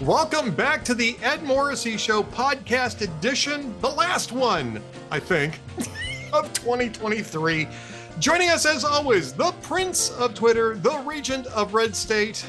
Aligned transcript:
Welcome 0.00 0.54
back 0.54 0.82
to 0.86 0.94
the 0.94 1.14
Ed 1.22 1.42
Morrissey 1.42 1.98
Show 1.98 2.22
podcast 2.22 3.02
edition, 3.02 3.78
the 3.82 3.90
last 3.90 4.32
one, 4.32 4.82
I 5.10 5.20
think, 5.20 5.60
of 6.32 6.50
2023. 6.54 7.68
Joining 8.18 8.48
us 8.48 8.64
as 8.64 8.82
always, 8.82 9.34
the 9.34 9.52
Prince 9.60 10.08
of 10.12 10.32
Twitter, 10.32 10.74
the 10.76 10.96
Regent 11.00 11.48
of 11.48 11.74
Red 11.74 11.94
State, 11.94 12.46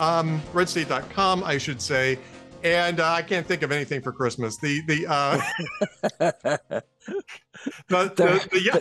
um, 0.00 0.42
redstate.com, 0.52 1.44
I 1.44 1.58
should 1.58 1.80
say. 1.80 2.18
And 2.64 2.98
uh, 2.98 3.12
I 3.12 3.22
can't 3.22 3.46
think 3.46 3.62
of 3.62 3.70
anything 3.70 4.02
for 4.02 4.10
Christmas. 4.10 4.56
The 4.56 4.82
the 4.88 5.06
uh, 5.06 5.40
the, 6.18 6.82
the, 7.88 8.12
the, 8.16 8.48
the, 8.50 8.62
yeah, 8.64 8.78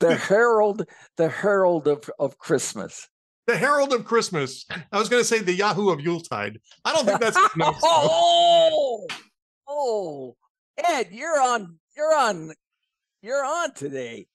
the 0.00 0.16
herald, 0.16 0.86
the 1.16 1.30
herald 1.30 1.88
of, 1.88 2.10
of 2.18 2.36
Christmas. 2.36 3.08
The 3.46 3.56
Herald 3.56 3.92
of 3.92 4.04
Christmas. 4.04 4.66
I 4.92 4.98
was 4.98 5.08
going 5.08 5.20
to 5.20 5.26
say 5.26 5.38
the 5.40 5.52
Yahoo 5.52 5.90
of 5.90 6.00
Yuletide. 6.00 6.58
I 6.84 6.92
don't 6.92 7.04
think 7.06 7.20
that's 7.20 7.36
enough. 7.54 7.78
oh, 7.82 9.06
oh, 9.68 10.36
Ed, 10.76 11.08
you're 11.12 11.40
on. 11.40 11.78
You're 11.96 12.14
on. 12.14 12.52
You're 13.22 13.44
on 13.44 13.72
today. 13.74 14.26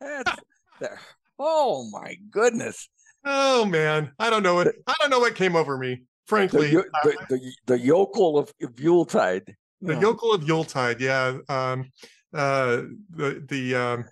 That's 0.00 0.32
the, 0.80 0.90
oh 1.38 1.88
my 1.90 2.16
goodness. 2.30 2.88
Oh 3.24 3.64
man, 3.64 4.12
I 4.18 4.30
don't 4.30 4.42
know 4.42 4.54
what 4.54 4.68
I 4.86 4.94
don't 5.00 5.10
know 5.10 5.20
what 5.20 5.34
came 5.34 5.56
over 5.56 5.76
me. 5.76 6.02
Frankly, 6.26 6.72
yo- 6.72 6.80
Uh, 6.80 7.00
the, 7.04 7.16
the, 7.30 7.52
the 7.66 7.78
yokel 7.78 8.38
of, 8.38 8.52
of 8.62 8.78
Yuletide. 8.80 9.54
the 9.80 9.94
Yeah. 9.94 10.00
yokel 10.00 10.32
of 10.32 10.42
Yuletide. 10.46 11.00
Yeah. 11.00 11.38
Um, 11.48 11.90
uh, 12.34 12.82
the 13.10 13.44
the 13.48 13.74
um, 13.74 14.04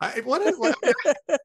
I, 0.00 0.20
what, 0.24 0.42
is- 0.42 0.58
what 0.58 0.76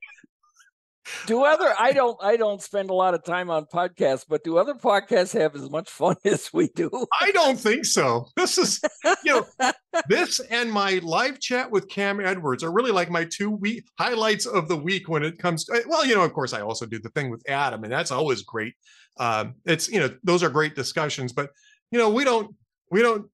Do 1.26 1.44
other 1.44 1.74
I 1.80 1.94
don't 1.94 2.18
I 2.22 2.36
don't 2.36 2.62
spend 2.62 2.90
a 2.90 2.94
lot 2.94 3.14
of 3.14 3.24
time 3.24 3.50
on 3.50 3.66
podcasts, 3.66 4.26
but 4.28 4.44
do 4.44 4.58
other 4.58 4.74
podcasts 4.74 5.38
have 5.40 5.56
as 5.56 5.70
much 5.70 5.90
fun 5.90 6.16
as 6.26 6.52
we 6.54 6.68
do? 6.70 6.90
I 7.22 7.32
don't 7.32 7.60
think 7.60 7.86
so. 7.86 8.28
This 8.36 8.58
is 8.58 8.82
you 9.24 9.32
know 9.34 9.72
this 10.10 10.40
and 10.40 10.72
my 10.72 11.00
live 11.04 11.40
chat 11.40 11.72
with 11.72 11.90
Cam 11.90 12.20
Edwards 12.20 12.64
are 12.64 12.72
really 12.72 12.92
like 12.92 13.10
my 13.10 13.26
two 13.26 13.52
week 13.52 13.86
highlights 13.98 14.46
of 14.46 14.68
the 14.68 14.78
week 14.78 15.08
when 15.08 15.24
it 15.24 15.38
comes 15.38 15.66
to 15.66 15.84
well, 15.88 16.06
you 16.06 16.16
know, 16.16 16.24
of 16.24 16.34
course 16.34 16.54
I 16.54 16.62
also 16.62 16.86
do 16.86 17.00
the 17.00 17.10
thing 17.10 17.30
with 17.30 17.44
Adam, 17.50 17.84
and 17.84 17.92
that's 17.92 18.12
always 18.12 18.42
great. 18.42 18.74
Um, 19.18 19.56
it's 19.66 19.90
you 19.90 20.00
know, 20.00 20.10
those 20.24 20.44
are 20.44 20.50
great 20.50 20.76
discussions, 20.76 21.32
but 21.32 21.50
you 21.92 22.00
know, 22.00 22.10
we 22.10 22.24
don't 22.24 22.56
we 22.92 23.02
don't 23.02 23.30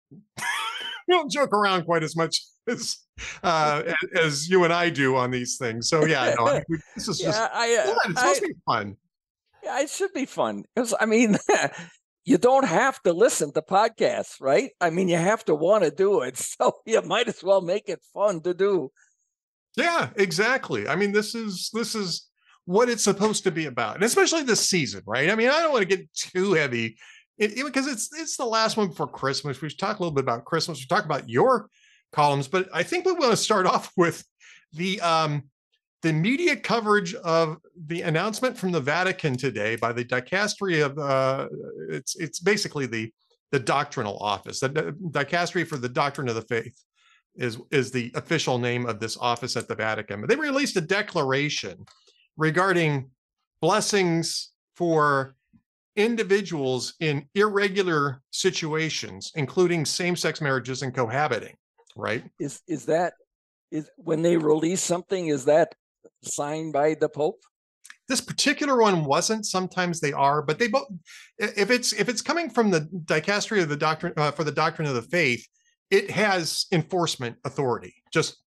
we 1.09 1.15
don't 1.15 1.31
joke 1.31 1.53
around 1.53 1.85
quite 1.85 2.03
as 2.03 2.15
much 2.15 2.43
as 2.67 2.97
uh 3.43 3.81
as 4.15 4.49
you 4.49 4.63
and 4.63 4.71
I 4.71 4.89
do 4.89 5.16
on 5.16 5.31
these 5.31 5.57
things. 5.57 5.89
So 5.89 6.05
yeah, 6.05 6.35
no, 6.38 6.47
I, 6.47 6.63
this 6.95 7.07
is 7.07 7.19
just 7.19 7.39
I, 7.53 7.75
uh, 7.75 7.85
fun. 7.85 8.11
It's 8.11 8.19
I, 8.19 8.21
supposed 8.21 8.41
to 8.41 8.47
be 8.47 8.53
fun. 8.66 8.97
Yeah, 9.63 9.81
it 9.81 9.89
should 9.89 10.13
be 10.13 10.25
fun. 10.25 10.63
Because 10.75 10.93
I 10.99 11.05
mean, 11.05 11.38
you 12.25 12.38
don't 12.38 12.66
have 12.66 13.01
to 13.03 13.11
listen 13.11 13.51
to 13.53 13.61
podcasts, 13.61 14.39
right? 14.39 14.71
I 14.79 14.89
mean, 14.89 15.09
you 15.09 15.17
have 15.17 15.43
to 15.45 15.55
want 15.55 15.83
to 15.83 15.91
do 15.91 16.21
it. 16.21 16.38
So 16.38 16.77
you 16.85 17.01
might 17.01 17.27
as 17.27 17.44
well 17.44 17.61
make 17.61 17.89
it 17.89 18.01
fun 18.13 18.41
to 18.41 18.53
do. 18.53 18.91
Yeah, 19.75 20.09
exactly. 20.16 20.88
I 20.88 20.95
mean, 20.95 21.11
this 21.11 21.35
is 21.35 21.69
this 21.73 21.95
is 21.95 22.27
what 22.66 22.88
it's 22.88 23.03
supposed 23.03 23.44
to 23.45 23.51
be 23.51 23.66
about, 23.66 23.95
and 23.95 24.03
especially 24.03 24.44
this 24.44 24.69
season, 24.69 25.01
right? 25.07 25.31
I 25.31 25.35
mean, 25.35 25.49
I 25.49 25.61
don't 25.61 25.71
want 25.71 25.89
to 25.89 25.97
get 25.97 26.13
too 26.13 26.53
heavy 26.53 26.97
it, 27.39 27.65
because 27.65 27.87
it's 27.87 28.09
it's 28.17 28.37
the 28.37 28.45
last 28.45 28.77
one 28.77 28.89
before 28.89 29.07
Christmas. 29.07 29.61
We 29.61 29.69
should 29.69 29.79
talk 29.79 29.99
a 29.99 30.03
little 30.03 30.13
bit 30.13 30.23
about 30.23 30.45
Christmas. 30.45 30.79
We 30.79 30.85
talk 30.85 31.05
about 31.05 31.29
your 31.29 31.69
columns, 32.11 32.47
but 32.47 32.69
I 32.73 32.83
think 32.83 33.05
we 33.05 33.13
want 33.13 33.31
to 33.31 33.37
start 33.37 33.65
off 33.65 33.91
with 33.97 34.23
the 34.73 34.99
um 35.01 35.43
the 36.01 36.13
media 36.13 36.55
coverage 36.55 37.13
of 37.15 37.57
the 37.87 38.03
announcement 38.03 38.57
from 38.57 38.71
the 38.71 38.79
Vatican 38.79 39.35
today 39.35 39.75
by 39.75 39.91
the 39.91 40.05
dicastery 40.05 40.85
of 40.85 40.97
uh 40.97 41.47
it's 41.89 42.16
it's 42.17 42.39
basically 42.39 42.85
the 42.85 43.11
the 43.51 43.59
doctrinal 43.59 44.17
office, 44.19 44.59
the 44.59 44.69
the 44.69 44.94
dicastery 45.09 45.66
for 45.66 45.78
the 45.78 45.89
doctrine 45.89 46.29
of 46.29 46.35
the 46.35 46.41
faith 46.44 46.83
is 47.35 47.57
is 47.72 47.91
the 47.91 48.11
official 48.16 48.59
name 48.59 48.85
of 48.85 48.99
this 48.99 49.17
office 49.17 49.55
at 49.55 49.67
the 49.67 49.75
Vatican. 49.75 50.22
But 50.22 50.29
they 50.29 50.35
released 50.35 50.75
a 50.75 50.81
declaration 50.81 51.85
regarding 52.38 53.09
blessings 53.61 54.51
for 54.75 55.35
individuals 55.99 56.95
in 57.01 57.27
irregular 57.35 58.21
situations, 58.31 59.31
including 59.35 59.85
same-sex 59.85 60.41
marriages 60.41 60.81
and 60.81 60.95
cohabiting. 60.95 61.55
Right? 61.95 62.23
Is 62.39 62.61
is 62.67 62.85
that 62.85 63.13
is 63.71 63.89
when 63.97 64.21
they 64.21 64.37
release 64.37 64.81
something? 64.81 65.27
Is 65.27 65.45
that 65.45 65.75
signed 66.23 66.71
by 66.73 66.95
the 66.95 67.09
Pope? 67.09 67.41
This 68.07 68.21
particular 68.21 68.79
one 68.81 69.03
wasn't. 69.03 69.45
Sometimes 69.45 69.99
they 69.99 70.13
are, 70.13 70.41
but 70.41 70.57
they 70.57 70.69
both. 70.69 70.87
If 71.37 71.69
it's 71.69 71.91
if 71.93 72.07
it's 72.07 72.21
coming 72.21 72.49
from 72.49 72.71
the 72.71 72.81
dicastery 73.05 73.61
of 73.61 73.69
the 73.69 73.77
doctrine 73.77 74.13
uh, 74.17 74.31
for 74.31 74.45
the 74.45 74.51
doctrine 74.51 74.87
of 74.87 74.95
the 74.95 75.01
faith, 75.01 75.45
it 75.91 76.09
has 76.09 76.66
enforcement 76.71 77.35
authority. 77.43 77.93
Just 78.13 78.41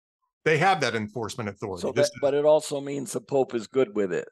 they 0.45 0.57
have 0.57 0.79
that 0.81 0.95
enforcement 0.95 1.49
authority. 1.49 1.81
So 1.81 1.91
that, 1.91 2.09
but 2.21 2.33
it 2.33 2.45
also 2.45 2.79
means 2.79 3.11
the 3.11 3.21
Pope 3.21 3.53
is 3.53 3.67
good 3.67 3.93
with 3.93 4.13
it. 4.13 4.27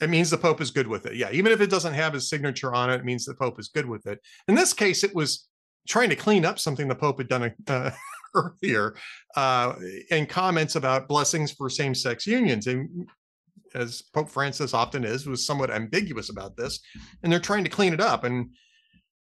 It 0.00 0.10
means 0.10 0.30
the 0.30 0.38
Pope 0.38 0.60
is 0.60 0.70
good 0.70 0.86
with 0.86 1.06
it. 1.06 1.16
Yeah, 1.16 1.30
even 1.32 1.52
if 1.52 1.60
it 1.60 1.70
doesn't 1.70 1.94
have 1.94 2.14
his 2.14 2.28
signature 2.28 2.74
on 2.74 2.90
it, 2.90 2.96
it 2.96 3.04
means 3.04 3.24
the 3.24 3.34
Pope 3.34 3.60
is 3.60 3.68
good 3.68 3.86
with 3.86 4.06
it. 4.06 4.20
In 4.48 4.54
this 4.54 4.72
case, 4.72 5.04
it 5.04 5.14
was 5.14 5.48
trying 5.86 6.10
to 6.10 6.16
clean 6.16 6.44
up 6.44 6.58
something 6.58 6.88
the 6.88 6.94
Pope 6.94 7.18
had 7.18 7.28
done 7.28 7.54
uh, 7.68 7.90
earlier 8.34 8.94
uh, 9.36 9.74
in 10.10 10.26
comments 10.26 10.76
about 10.76 11.08
blessings 11.08 11.52
for 11.52 11.68
same-sex 11.68 12.26
unions. 12.26 12.66
And 12.66 13.08
as 13.74 14.02
Pope 14.14 14.30
Francis 14.30 14.74
often 14.74 15.04
is, 15.04 15.26
was 15.26 15.44
somewhat 15.44 15.70
ambiguous 15.70 16.30
about 16.30 16.56
this, 16.56 16.80
and 17.22 17.32
they're 17.32 17.40
trying 17.40 17.64
to 17.64 17.70
clean 17.70 17.92
it 17.92 18.00
up. 18.00 18.24
And 18.24 18.50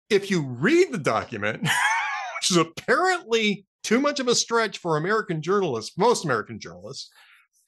if 0.10 0.30
you 0.30 0.46
read 0.46 0.92
the 0.92 1.00
document, 1.00 1.62
which 2.38 2.52
is 2.52 2.58
apparently 2.58 3.66
too 3.84 4.00
much 4.00 4.20
of 4.20 4.28
a 4.28 4.36
stretch 4.36 4.78
for 4.78 4.98
American 4.98 5.42
journalists, 5.42 5.98
most 5.98 6.24
American 6.24 6.60
journalists, 6.60 7.10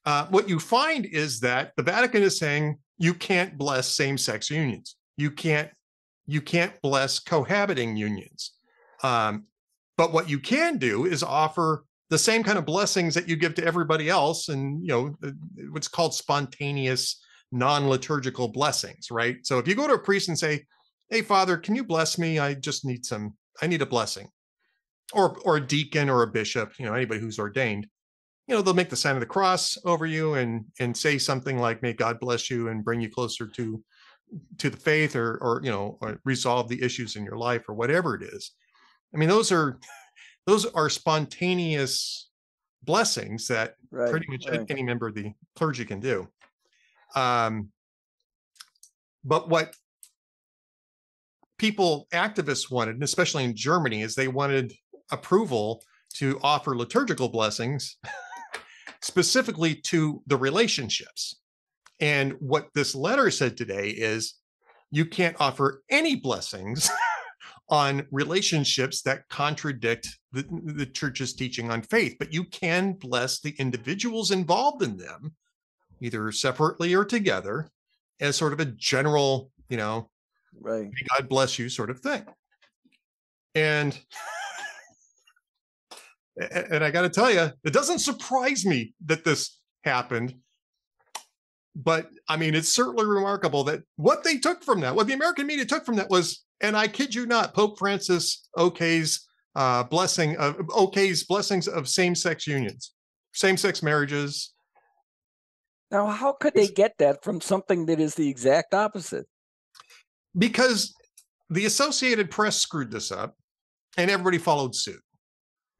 uh, 0.09 0.25
what 0.29 0.49
you 0.49 0.59
find 0.59 1.05
is 1.05 1.39
that 1.39 1.71
the 1.77 1.83
Vatican 1.83 2.23
is 2.23 2.39
saying 2.39 2.79
you 2.97 3.13
can't 3.13 3.59
bless 3.59 3.93
same-sex 3.93 4.49
unions. 4.49 4.95
You 5.17 5.29
can't 5.29 5.69
you 6.25 6.41
can't 6.41 6.73
bless 6.81 7.19
cohabiting 7.19 7.95
unions. 7.95 8.53
Um, 9.03 9.45
but 9.97 10.11
what 10.11 10.27
you 10.27 10.39
can 10.39 10.79
do 10.79 11.05
is 11.05 11.21
offer 11.21 11.85
the 12.09 12.17
same 12.17 12.41
kind 12.41 12.57
of 12.57 12.65
blessings 12.65 13.13
that 13.13 13.29
you 13.29 13.35
give 13.35 13.53
to 13.55 13.63
everybody 13.63 14.09
else, 14.09 14.49
and 14.49 14.81
you 14.81 14.87
know 14.87 15.29
what's 15.69 15.87
called 15.87 16.15
spontaneous, 16.15 17.21
non-liturgical 17.51 18.47
blessings, 18.47 19.11
right? 19.11 19.37
So 19.43 19.59
if 19.59 19.67
you 19.67 19.75
go 19.75 19.85
to 19.85 19.93
a 19.93 19.99
priest 19.99 20.27
and 20.27 20.39
say, 20.39 20.65
"Hey, 21.11 21.21
Father, 21.21 21.55
can 21.55 21.75
you 21.75 21.83
bless 21.83 22.17
me? 22.17 22.39
I 22.39 22.55
just 22.55 22.83
need 22.83 23.05
some. 23.05 23.37
I 23.61 23.67
need 23.67 23.83
a 23.83 23.93
blessing," 23.95 24.27
or 25.13 25.37
or 25.45 25.57
a 25.57 25.67
deacon 25.75 26.09
or 26.09 26.23
a 26.23 26.33
bishop, 26.39 26.73
you 26.79 26.85
know, 26.85 26.95
anybody 26.95 27.19
who's 27.19 27.37
ordained 27.37 27.85
you 28.49 28.55
know 28.55 28.63
they'll 28.63 28.73
make 28.73 28.89
the 28.89 28.95
sign 28.95 29.15
of 29.15 29.19
the 29.19 29.27
cross 29.27 29.77
over 29.85 30.07
you 30.07 30.33
and 30.33 30.65
and 30.79 30.97
say 30.97 31.19
something 31.19 31.59
like 31.59 31.83
may 31.83 31.93
god 31.93 32.19
bless 32.19 32.49
you 32.49 32.69
and 32.69 32.83
bring 32.83 32.99
you 32.99 33.09
closer 33.09 33.47
to 33.47 33.81
to 34.57 34.69
the 34.71 34.77
faith 34.77 35.15
or 35.15 35.37
or 35.37 35.61
you 35.63 35.69
know 35.69 35.97
or 36.01 36.19
resolve 36.25 36.67
the 36.67 36.81
issues 36.83 37.15
in 37.15 37.23
your 37.23 37.37
life 37.37 37.69
or 37.69 37.75
whatever 37.75 38.15
it 38.15 38.23
is 38.23 38.51
i 39.13 39.17
mean 39.17 39.29
those 39.29 39.51
are 39.51 39.79
those 40.47 40.65
are 40.65 40.89
spontaneous 40.89 42.29
blessings 42.83 43.47
that 43.47 43.75
Right. 43.91 44.11
pretty 44.11 44.27
much 44.29 44.45
right. 44.49 44.65
any 44.69 44.83
member 44.83 45.07
of 45.07 45.15
the 45.15 45.31
clergy 45.55 45.85
can 45.85 45.99
do 45.99 46.27
um 47.15 47.69
but 49.23 49.49
what 49.49 49.75
people 51.57 52.07
activists 52.13 52.71
wanted 52.71 52.95
and 52.95 53.03
especially 53.03 53.43
in 53.43 53.55
germany 53.55 54.01
is 54.01 54.15
they 54.15 54.27
wanted 54.27 54.73
approval 55.11 55.83
to 56.13 56.39
offer 56.41 56.75
liturgical 56.75 57.29
blessings 57.29 57.97
specifically 59.01 59.75
to 59.75 60.21
the 60.27 60.37
relationships 60.37 61.37
and 61.99 62.33
what 62.39 62.69
this 62.73 62.95
letter 62.95 63.29
said 63.29 63.57
today 63.57 63.89
is 63.89 64.35
you 64.91 65.05
can't 65.05 65.35
offer 65.39 65.83
any 65.89 66.15
blessings 66.15 66.89
on 67.69 68.05
relationships 68.11 69.01
that 69.03 69.27
contradict 69.29 70.17
the, 70.31 70.45
the 70.63 70.85
church's 70.85 71.33
teaching 71.33 71.69
on 71.69 71.81
faith, 71.81 72.15
but 72.19 72.33
you 72.33 72.43
can 72.45 72.93
bless 72.93 73.39
the 73.39 73.55
individuals 73.59 74.31
involved 74.31 74.81
in 74.81 74.97
them, 74.97 75.33
either 76.01 76.31
separately 76.31 76.95
or 76.95 77.05
together, 77.05 77.69
as 78.19 78.35
sort 78.35 78.53
of 78.53 78.59
a 78.59 78.65
general, 78.65 79.51
you 79.69 79.77
know, 79.77 80.09
Right. 80.59 80.89
God 81.17 81.29
bless 81.29 81.59
you 81.59 81.69
sort 81.69 81.89
of 81.89 81.99
thing. 81.99 82.25
And 83.55 83.97
and 86.39 86.83
I 86.83 86.91
got 86.91 87.01
to 87.01 87.09
tell 87.09 87.31
you, 87.31 87.51
it 87.63 87.73
doesn't 87.73 87.99
surprise 87.99 88.65
me 88.65 88.93
that 89.05 89.23
this 89.23 89.59
happened. 89.83 90.35
But 91.75 92.09
I 92.27 92.37
mean, 92.37 92.55
it's 92.55 92.73
certainly 92.73 93.05
remarkable 93.05 93.63
that 93.65 93.81
what 93.95 94.23
they 94.23 94.37
took 94.37 94.63
from 94.63 94.81
that, 94.81 94.95
what 94.95 95.07
the 95.07 95.13
American 95.13 95.47
media 95.47 95.65
took 95.65 95.85
from 95.85 95.95
that 95.97 96.09
was, 96.09 96.43
and 96.61 96.75
I 96.75 96.87
kid 96.87 97.13
you 97.15 97.25
not, 97.25 97.53
Pope 97.53 97.77
Francis 97.79 98.47
okay's 98.57 99.27
uh, 99.55 99.83
blessing 99.83 100.35
of 100.37 100.55
okay's 100.69 101.23
blessings 101.23 101.67
of 101.67 101.87
same-sex 101.87 102.47
unions, 102.47 102.93
same-sex 103.33 103.81
marriages. 103.81 104.53
Now, 105.91 106.07
how 106.07 106.33
could 106.33 106.53
they 106.53 106.67
get 106.67 106.97
that 106.99 107.23
from 107.23 107.41
something 107.41 107.85
that 107.87 107.99
is 107.99 108.15
the 108.15 108.29
exact 108.29 108.73
opposite? 108.73 109.25
because 110.37 110.93
the 111.49 111.65
Associated 111.65 112.29
Press 112.29 112.57
screwed 112.57 112.91
this 112.91 113.11
up, 113.11 113.35
and 113.97 114.09
everybody 114.11 114.37
followed 114.37 114.75
suit. 114.75 115.01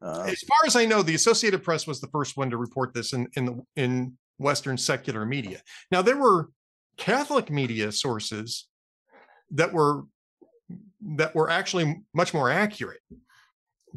Uh, 0.02 0.24
As 0.26 0.40
far 0.40 0.58
as 0.66 0.76
I 0.76 0.86
know, 0.86 1.02
the 1.02 1.14
Associated 1.14 1.62
Press 1.62 1.86
was 1.86 2.00
the 2.00 2.08
first 2.08 2.36
one 2.36 2.50
to 2.50 2.56
report 2.56 2.94
this 2.94 3.12
in 3.12 3.28
in 3.36 3.44
the 3.44 3.62
in 3.76 4.16
Western 4.38 4.78
secular 4.78 5.26
media. 5.26 5.60
Now 5.90 6.02
there 6.02 6.16
were 6.16 6.48
Catholic 6.96 7.50
media 7.50 7.92
sources 7.92 8.68
that 9.50 9.72
were 9.72 10.04
that 11.16 11.34
were 11.34 11.50
actually 11.50 12.02
much 12.14 12.32
more 12.32 12.50
accurate, 12.50 13.00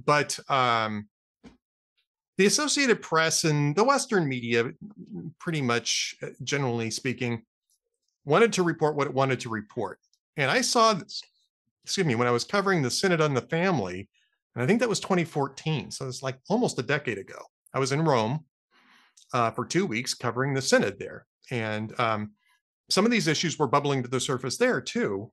but 0.05 0.39
um, 0.49 1.07
the 2.37 2.47
Associated 2.47 3.01
Press 3.01 3.43
and 3.43 3.75
the 3.75 3.83
Western 3.83 4.27
media, 4.27 4.71
pretty 5.39 5.61
much 5.61 6.15
uh, 6.23 6.29
generally 6.43 6.89
speaking, 6.89 7.43
wanted 8.25 8.51
to 8.53 8.63
report 8.63 8.95
what 8.95 9.07
it 9.07 9.13
wanted 9.13 9.39
to 9.41 9.49
report. 9.49 9.99
And 10.35 10.49
I 10.49 10.61
saw 10.61 10.93
this, 10.93 11.21
excuse 11.83 12.07
me, 12.07 12.15
when 12.15 12.27
I 12.27 12.31
was 12.31 12.43
covering 12.43 12.81
the 12.81 12.89
Synod 12.89 13.21
on 13.21 13.33
the 13.33 13.41
Family, 13.41 14.09
and 14.55 14.63
I 14.63 14.67
think 14.67 14.79
that 14.79 14.89
was 14.89 14.99
2014. 14.99 15.91
So 15.91 16.07
it's 16.07 16.21
like 16.21 16.37
almost 16.49 16.79
a 16.79 16.83
decade 16.83 17.17
ago. 17.17 17.39
I 17.73 17.79
was 17.79 17.91
in 17.91 18.03
Rome 18.03 18.45
uh, 19.33 19.51
for 19.51 19.65
two 19.65 19.85
weeks 19.85 20.13
covering 20.13 20.53
the 20.53 20.61
Synod 20.61 20.99
there. 20.99 21.25
And 21.51 21.99
um, 21.99 22.31
some 22.89 23.05
of 23.05 23.11
these 23.11 23.27
issues 23.27 23.57
were 23.57 23.67
bubbling 23.67 24.03
to 24.03 24.09
the 24.09 24.19
surface 24.19 24.57
there 24.57 24.79
too. 24.79 25.31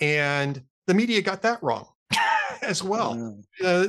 And 0.00 0.62
the 0.86 0.94
media 0.94 1.20
got 1.22 1.42
that 1.42 1.62
wrong 1.62 1.86
as 2.62 2.82
well. 2.82 3.14
mm, 3.14 3.44
Uh, 3.62 3.86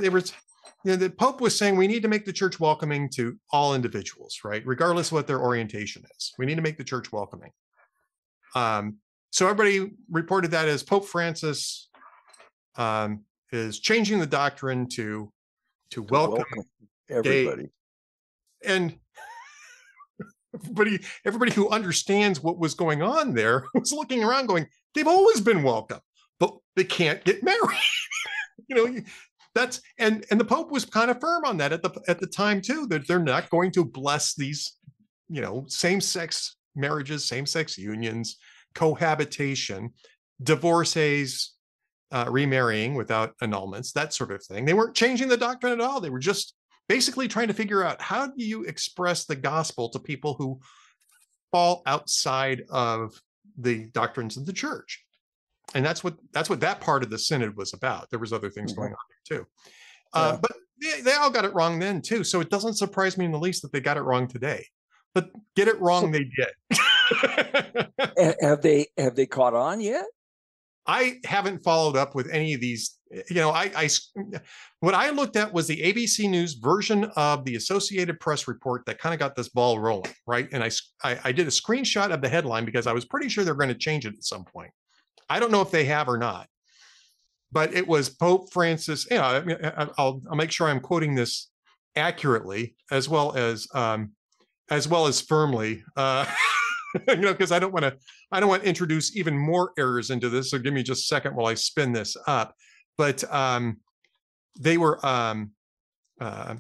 you 0.84 0.92
know, 0.92 0.98
the 0.98 1.10
Pope 1.10 1.42
was 1.42 1.58
saying 1.58 1.76
we 1.76 1.88
need 1.88 2.02
to 2.04 2.08
make 2.08 2.26
the 2.26 2.34
church 2.34 2.60
welcoming 2.60 3.10
to 3.12 3.38
all 3.52 3.74
individuals, 3.76 4.40
right? 4.44 4.66
Regardless 4.66 5.08
of 5.08 5.14
what 5.14 5.28
their 5.28 5.42
orientation 5.42 6.04
is. 6.18 6.34
We 6.38 6.46
need 6.46 6.56
to 6.56 6.62
make 6.62 6.78
the 6.78 6.84
church 6.84 7.12
welcoming. 7.12 7.52
Um, 8.56 8.98
so 9.32 9.48
everybody 9.48 9.92
reported 10.10 10.52
that 10.52 10.68
as 10.68 10.84
Pope 10.84 11.06
Francis 11.06 11.90
um, 12.78 13.24
is 13.52 13.80
changing 13.80 14.20
the 14.20 14.28
doctrine 14.28 14.88
to 14.90 15.32
to 15.92 16.04
to 16.04 16.04
welcome 16.04 16.64
everybody. 17.10 17.70
and 18.66 18.98
everybody 20.56 21.00
everybody 21.26 21.52
who 21.52 21.70
understands 21.70 22.42
what 22.42 22.60
was 22.60 22.74
going 22.74 23.02
on 23.02 23.34
there 23.34 23.66
was 23.74 23.92
looking 23.92 24.24
around 24.24 24.48
going 24.48 24.68
they've 24.94 25.08
always 25.08 25.40
been 25.40 25.64
welcome 25.64 26.00
but 26.40 26.56
they 26.76 26.84
can't 26.84 27.24
get 27.24 27.44
married 27.44 27.80
you 28.68 28.76
know 28.76 29.02
that's 29.56 29.82
and 29.98 30.26
and 30.30 30.40
the 30.40 30.46
pope 30.46 30.72
was 30.72 30.86
kind 30.86 31.10
of 31.10 31.20
firm 31.20 31.46
on 31.46 31.58
that 31.58 31.72
at 31.72 31.82
the 31.82 31.92
at 32.08 32.20
the 32.20 32.28
time 32.28 32.62
too 32.62 32.86
that 32.88 33.08
they're 33.08 33.20
not 33.20 33.50
going 33.50 33.72
to 33.72 33.86
bless 33.86 34.36
these 34.36 34.74
you 35.30 35.42
know 35.42 35.66
same-sex 35.68 36.58
marriages 36.76 37.26
same-sex 37.26 37.78
unions 37.78 38.38
cohabitation 38.76 39.92
divorcees 40.44 41.57
uh, 42.12 42.26
remarrying 42.30 42.96
without 42.96 43.38
annulments 43.40 43.92
that 43.94 44.14
sort 44.14 44.32
of 44.32 44.44
thing. 44.44 44.66
They 44.66 44.74
weren't 44.74 44.96
changing 44.96 45.28
the 45.28 45.38
doctrine 45.38 45.74
at 45.74 45.82
all. 45.82 46.00
They 46.00 46.10
were 46.10 46.20
just 46.20 46.54
basically 46.88 47.28
trying 47.28 47.48
to 47.48 47.54
figure 47.54 47.84
out 47.84 48.02
how 48.02 48.28
do 48.28 48.44
you 48.44 48.64
express 48.64 49.26
the 49.26 49.36
gospel 49.36 49.90
to 49.90 50.00
people 50.00 50.36
who 50.36 50.60
fall 51.52 51.82
outside 51.86 52.64
of 52.70 53.22
the 53.58 53.86
doctrines 53.88 54.38
of 54.38 54.46
the 54.46 54.54
church? 54.54 55.04
And 55.76 55.86
that's 55.86 56.02
what 56.04 56.16
that's 56.32 56.50
what 56.50 56.62
that 56.62 56.80
part 56.80 57.04
of 57.04 57.10
the 57.10 57.20
synod 57.20 57.58
was 57.58 57.74
about. 57.74 58.10
There 58.10 58.20
was 58.20 58.32
other 58.32 58.50
things 58.50 58.72
Mhm. 58.72 58.78
going 58.78 58.92
on 58.94 58.98
there 59.30 59.38
too. 59.40 59.48
Uh, 60.14 60.32
Yeah. 60.34 60.40
but 60.42 60.52
they, 60.82 61.02
they 61.02 61.14
all 61.14 61.30
got 61.30 61.44
it 61.44 61.54
wrong 61.54 61.78
then 61.80 62.02
too. 62.02 62.24
So 62.24 62.40
it 62.40 62.50
doesn't 62.50 62.76
surprise 62.76 63.18
me 63.18 63.26
in 63.26 63.32
the 63.34 63.40
least 63.40 63.62
that 63.64 63.72
they 63.74 63.82
got 63.82 63.98
it 63.98 64.04
wrong 64.04 64.28
today. 64.28 64.66
But 65.14 65.32
get 65.56 65.68
it 65.68 65.80
wrong 65.82 66.12
they 66.12 66.24
did. 66.24 66.50
Have 68.42 68.62
they 68.62 68.88
have 68.98 69.16
they 69.16 69.26
caught 69.26 69.54
on 69.54 69.80
yet? 69.82 70.06
I 70.88 71.18
haven't 71.26 71.64
followed 71.64 71.98
up 71.98 72.16
with 72.16 72.30
any 72.32 72.54
of 72.54 72.62
these. 72.62 72.98
You 73.30 73.36
know, 73.36 73.52
I 73.52 73.90
what 74.80 74.94
I 74.94 75.10
looked 75.12 75.36
at 75.36 75.54
was 75.54 75.68
the 75.68 75.82
ABC 75.82 76.30
News 76.30 76.54
version 76.56 77.06
of 77.16 77.46
the 77.46 77.56
Associated 77.56 78.20
Press 78.20 78.48
report 78.48 78.86
that 78.86 79.00
kind 79.00 79.14
of 79.14 79.20
got 79.20 79.36
this 79.36 79.50
ball 79.50 79.80
rolling, 79.80 80.12
right? 80.26 80.48
And 80.52 80.64
I 80.64 80.72
I 81.04 81.32
did 81.32 81.48
a 81.48 81.52
screenshot 81.52 82.12
of 82.12 82.22
the 82.22 82.30
headline 82.30 82.66
because 82.66 82.88
I 82.88 82.94
was 82.94 83.06
pretty 83.06 83.30
sure 83.30 83.44
they're 83.44 83.54
going 83.54 83.70
to 83.70 83.76
change 83.76 84.06
it 84.06 84.14
at 84.14 84.24
some 84.24 84.44
point. 84.46 84.72
I 85.30 85.40
don't 85.40 85.52
know 85.52 85.62
if 85.62 85.72
they 85.72 85.86
have 85.86 86.08
or 86.08 86.18
not, 86.18 86.48
but 87.52 87.74
it 87.74 87.88
was 87.88 88.10
Pope 88.10 88.52
Francis. 88.54 89.06
You 89.10 89.18
know, 89.18 89.24
I 89.24 89.38
I- 89.84 89.90
I'll 89.98 90.22
I'll 90.30 90.36
make 90.36 90.52
sure 90.52 90.68
I'm 90.68 90.80
quoting 90.80 91.16
this 91.16 91.50
accurately 91.96 92.76
as 92.92 93.10
well 93.10 93.36
as 93.36 93.68
um 93.74 94.12
as 94.70 94.88
well 94.88 95.08
as 95.08 95.22
firmly. 95.22 95.84
Uh, 95.96 96.26
you 97.08 97.18
know, 97.18 97.32
because 97.32 97.52
I 97.52 97.60
don't 97.60 97.74
want 97.74 97.84
to 97.84 97.98
I 98.32 98.40
don't 98.40 98.50
want 98.50 98.64
to 98.64 98.70
introduce 98.70 99.16
even 99.16 99.38
more 99.38 99.72
errors 99.78 100.10
into 100.10 100.30
this. 100.30 100.52
So 100.52 100.60
give 100.60 100.74
me 100.74 100.84
just 100.84 101.04
a 101.04 101.08
second 101.08 101.36
while 101.36 101.48
I 101.48 101.54
spin 101.54 101.94
this 101.94 102.16
up. 102.28 102.56
But 102.98 103.24
um, 103.34 103.78
they 104.60 104.78
were 104.78 105.04
um, 105.06 105.52
uh, 106.20 106.56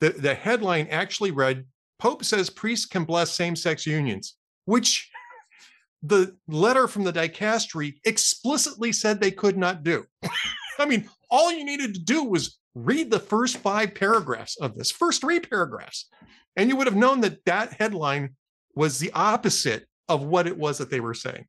the 0.00 0.10
the 0.10 0.34
headline 0.34 0.88
actually 0.90 1.30
read: 1.30 1.64
Pope 1.98 2.24
says 2.24 2.50
priests 2.50 2.86
can 2.86 3.04
bless 3.04 3.32
same-sex 3.32 3.86
unions, 3.86 4.36
which 4.66 5.10
the 6.02 6.36
letter 6.46 6.86
from 6.86 7.04
the 7.04 7.12
dicastery 7.12 7.94
explicitly 8.04 8.92
said 8.92 9.20
they 9.20 9.30
could 9.30 9.56
not 9.56 9.82
do. 9.82 10.04
I 10.78 10.86
mean, 10.86 11.08
all 11.30 11.50
you 11.50 11.64
needed 11.64 11.94
to 11.94 12.00
do 12.00 12.22
was 12.22 12.58
read 12.74 13.10
the 13.10 13.18
first 13.18 13.56
five 13.56 13.94
paragraphs 13.94 14.56
of 14.60 14.76
this, 14.76 14.90
first 14.90 15.22
three 15.22 15.40
paragraphs, 15.40 16.08
and 16.54 16.68
you 16.68 16.76
would 16.76 16.86
have 16.86 16.96
known 16.96 17.22
that 17.22 17.44
that 17.46 17.72
headline 17.72 18.36
was 18.76 18.98
the 19.00 19.10
opposite 19.12 19.86
of 20.08 20.22
what 20.22 20.46
it 20.46 20.56
was 20.56 20.78
that 20.78 20.90
they 20.90 21.00
were 21.00 21.14
saying. 21.14 21.46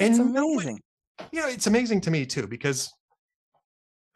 It's 0.00 0.18
And 0.18 0.32
nobody- 0.32 0.68
amazing. 0.70 0.82
you 1.30 1.40
know, 1.40 1.48
it's 1.48 1.66
amazing 1.68 2.00
to 2.02 2.10
me 2.10 2.26
too, 2.26 2.46
because 2.48 2.90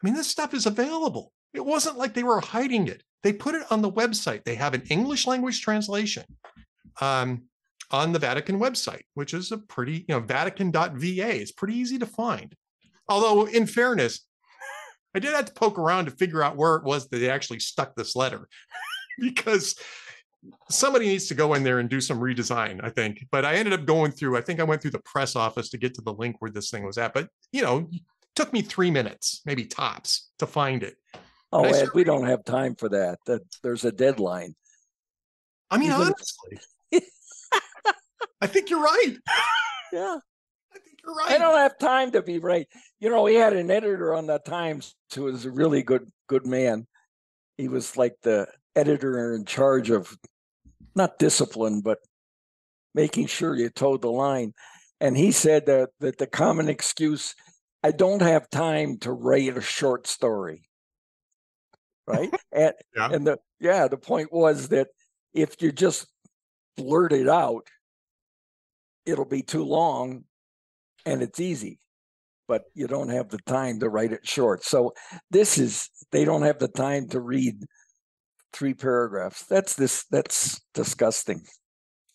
I 0.03 0.07
mean, 0.07 0.15
this 0.15 0.27
stuff 0.27 0.53
is 0.53 0.65
available. 0.65 1.31
It 1.53 1.65
wasn't 1.65 1.97
like 1.97 2.13
they 2.13 2.23
were 2.23 2.41
hiding 2.41 2.87
it. 2.87 3.01
They 3.23 3.31
put 3.31 3.55
it 3.55 3.63
on 3.71 3.81
the 3.81 3.91
website. 3.91 4.43
They 4.43 4.55
have 4.55 4.73
an 4.73 4.83
English 4.89 5.25
language 5.25 5.61
translation 5.61 6.25
um, 7.01 7.43
on 7.91 8.11
the 8.11 8.19
Vatican 8.19 8.59
website, 8.59 9.01
which 9.13 9.33
is 9.33 9.51
a 9.51 9.57
pretty, 9.57 9.99
you 10.07 10.13
know, 10.15 10.19
Vatican.va. 10.19 10.91
It's 11.41 11.51
pretty 11.53 11.75
easy 11.75 11.97
to 11.99 12.05
find. 12.05 12.53
Although, 13.07 13.45
in 13.47 13.65
fairness, 13.67 14.27
I 15.15 15.19
did 15.19 15.33
have 15.33 15.45
to 15.45 15.53
poke 15.53 15.79
around 15.79 16.05
to 16.05 16.11
figure 16.11 16.43
out 16.43 16.57
where 16.57 16.75
it 16.75 16.83
was 16.83 17.07
that 17.07 17.17
they 17.19 17.29
actually 17.29 17.59
stuck 17.61 17.95
this 17.95 18.15
letter 18.15 18.47
because 19.19 19.75
somebody 20.69 21.07
needs 21.07 21.27
to 21.27 21.35
go 21.35 21.53
in 21.53 21.63
there 21.63 21.79
and 21.79 21.89
do 21.89 22.01
some 22.01 22.19
redesign, 22.19 22.79
I 22.83 22.89
think. 22.89 23.25
But 23.31 23.45
I 23.45 23.55
ended 23.55 23.73
up 23.73 23.85
going 23.85 24.11
through, 24.11 24.37
I 24.37 24.41
think 24.41 24.59
I 24.59 24.63
went 24.63 24.81
through 24.81 24.91
the 24.91 24.99
press 24.99 25.35
office 25.35 25.69
to 25.69 25.77
get 25.77 25.93
to 25.95 26.01
the 26.01 26.13
link 26.13 26.37
where 26.39 26.51
this 26.51 26.69
thing 26.69 26.85
was 26.85 26.97
at. 26.97 27.13
But, 27.13 27.29
you 27.51 27.61
know, 27.61 27.89
took 28.35 28.51
me 28.53 28.61
three 28.61 28.91
minutes, 28.91 29.41
maybe 29.45 29.65
tops, 29.65 30.29
to 30.39 30.45
find 30.47 30.83
it. 30.83 30.95
Oh, 31.51 31.63
Ed, 31.63 31.73
certainly- 31.73 31.91
we 31.95 32.03
don't 32.03 32.25
have 32.25 32.43
time 32.43 32.75
for 32.75 32.89
that. 32.89 33.19
That 33.25 33.41
there's 33.63 33.85
a 33.85 33.91
deadline. 33.91 34.55
I 35.71 35.77
mean, 35.77 35.91
Even- 35.91 36.13
honestly, 36.13 37.01
I 38.41 38.47
think 38.47 38.69
you're 38.69 38.81
right. 38.83 39.15
Yeah. 39.93 40.17
I 40.73 40.79
think 40.79 40.99
you're 41.05 41.13
right. 41.15 41.31
I 41.31 41.37
don't 41.37 41.55
have 41.55 41.77
time 41.77 42.11
to 42.11 42.21
be 42.21 42.39
right. 42.39 42.67
You 42.99 43.09
know, 43.09 43.21
we 43.21 43.35
had 43.35 43.53
an 43.53 43.71
editor 43.71 44.13
on 44.13 44.25
the 44.27 44.39
Times 44.39 44.93
who 45.13 45.23
was 45.23 45.45
a 45.45 45.51
really 45.51 45.83
good 45.83 46.11
good 46.27 46.45
man. 46.45 46.85
He 47.57 47.69
was 47.69 47.95
like 47.95 48.15
the 48.23 48.47
editor 48.75 49.33
in 49.35 49.45
charge 49.45 49.91
of 49.91 50.13
not 50.95 51.19
discipline, 51.19 51.81
but 51.81 51.99
making 52.93 53.27
sure 53.27 53.55
you 53.55 53.69
toed 53.69 54.01
the 54.01 54.11
line. 54.11 54.53
And 55.01 55.17
he 55.17 55.31
said 55.31 55.65
that 55.65 55.89
that 55.99 56.17
the 56.17 56.27
common 56.27 56.69
excuse, 56.69 57.35
I 57.83 57.91
don't 57.91 58.21
have 58.21 58.49
time 58.49 58.97
to 58.99 59.11
write 59.11 59.57
a 59.57 59.61
short 59.61 60.07
story. 60.07 60.69
Right. 62.07 62.29
and 62.51 62.73
Yeah. 62.95 63.09
and 63.11 63.27
the 63.27 63.37
yeah, 63.59 63.87
the 63.87 63.97
point 63.97 64.31
was 64.31 64.69
that 64.69 64.87
if 65.33 65.61
you 65.61 65.71
just 65.71 66.07
blurt 66.77 67.11
it 67.11 67.27
out, 67.27 67.67
it'll 69.05 69.25
be 69.25 69.41
too 69.41 69.63
long 69.63 70.23
and 71.05 71.21
it's 71.21 71.39
easy 71.39 71.79
but 72.47 72.63
you 72.73 72.87
don't 72.87 73.09
have 73.09 73.29
the 73.29 73.39
time 73.45 73.79
to 73.79 73.89
write 73.89 74.11
it 74.11 74.27
short 74.27 74.63
so 74.63 74.93
this 75.31 75.57
is 75.57 75.89
they 76.11 76.25
don't 76.25 76.41
have 76.43 76.59
the 76.59 76.67
time 76.67 77.07
to 77.07 77.19
read 77.19 77.63
three 78.55 78.73
paragraphs 78.73 79.45
that's 79.45 79.75
this 79.75 80.05
that's 80.09 80.61
disgusting 80.73 81.41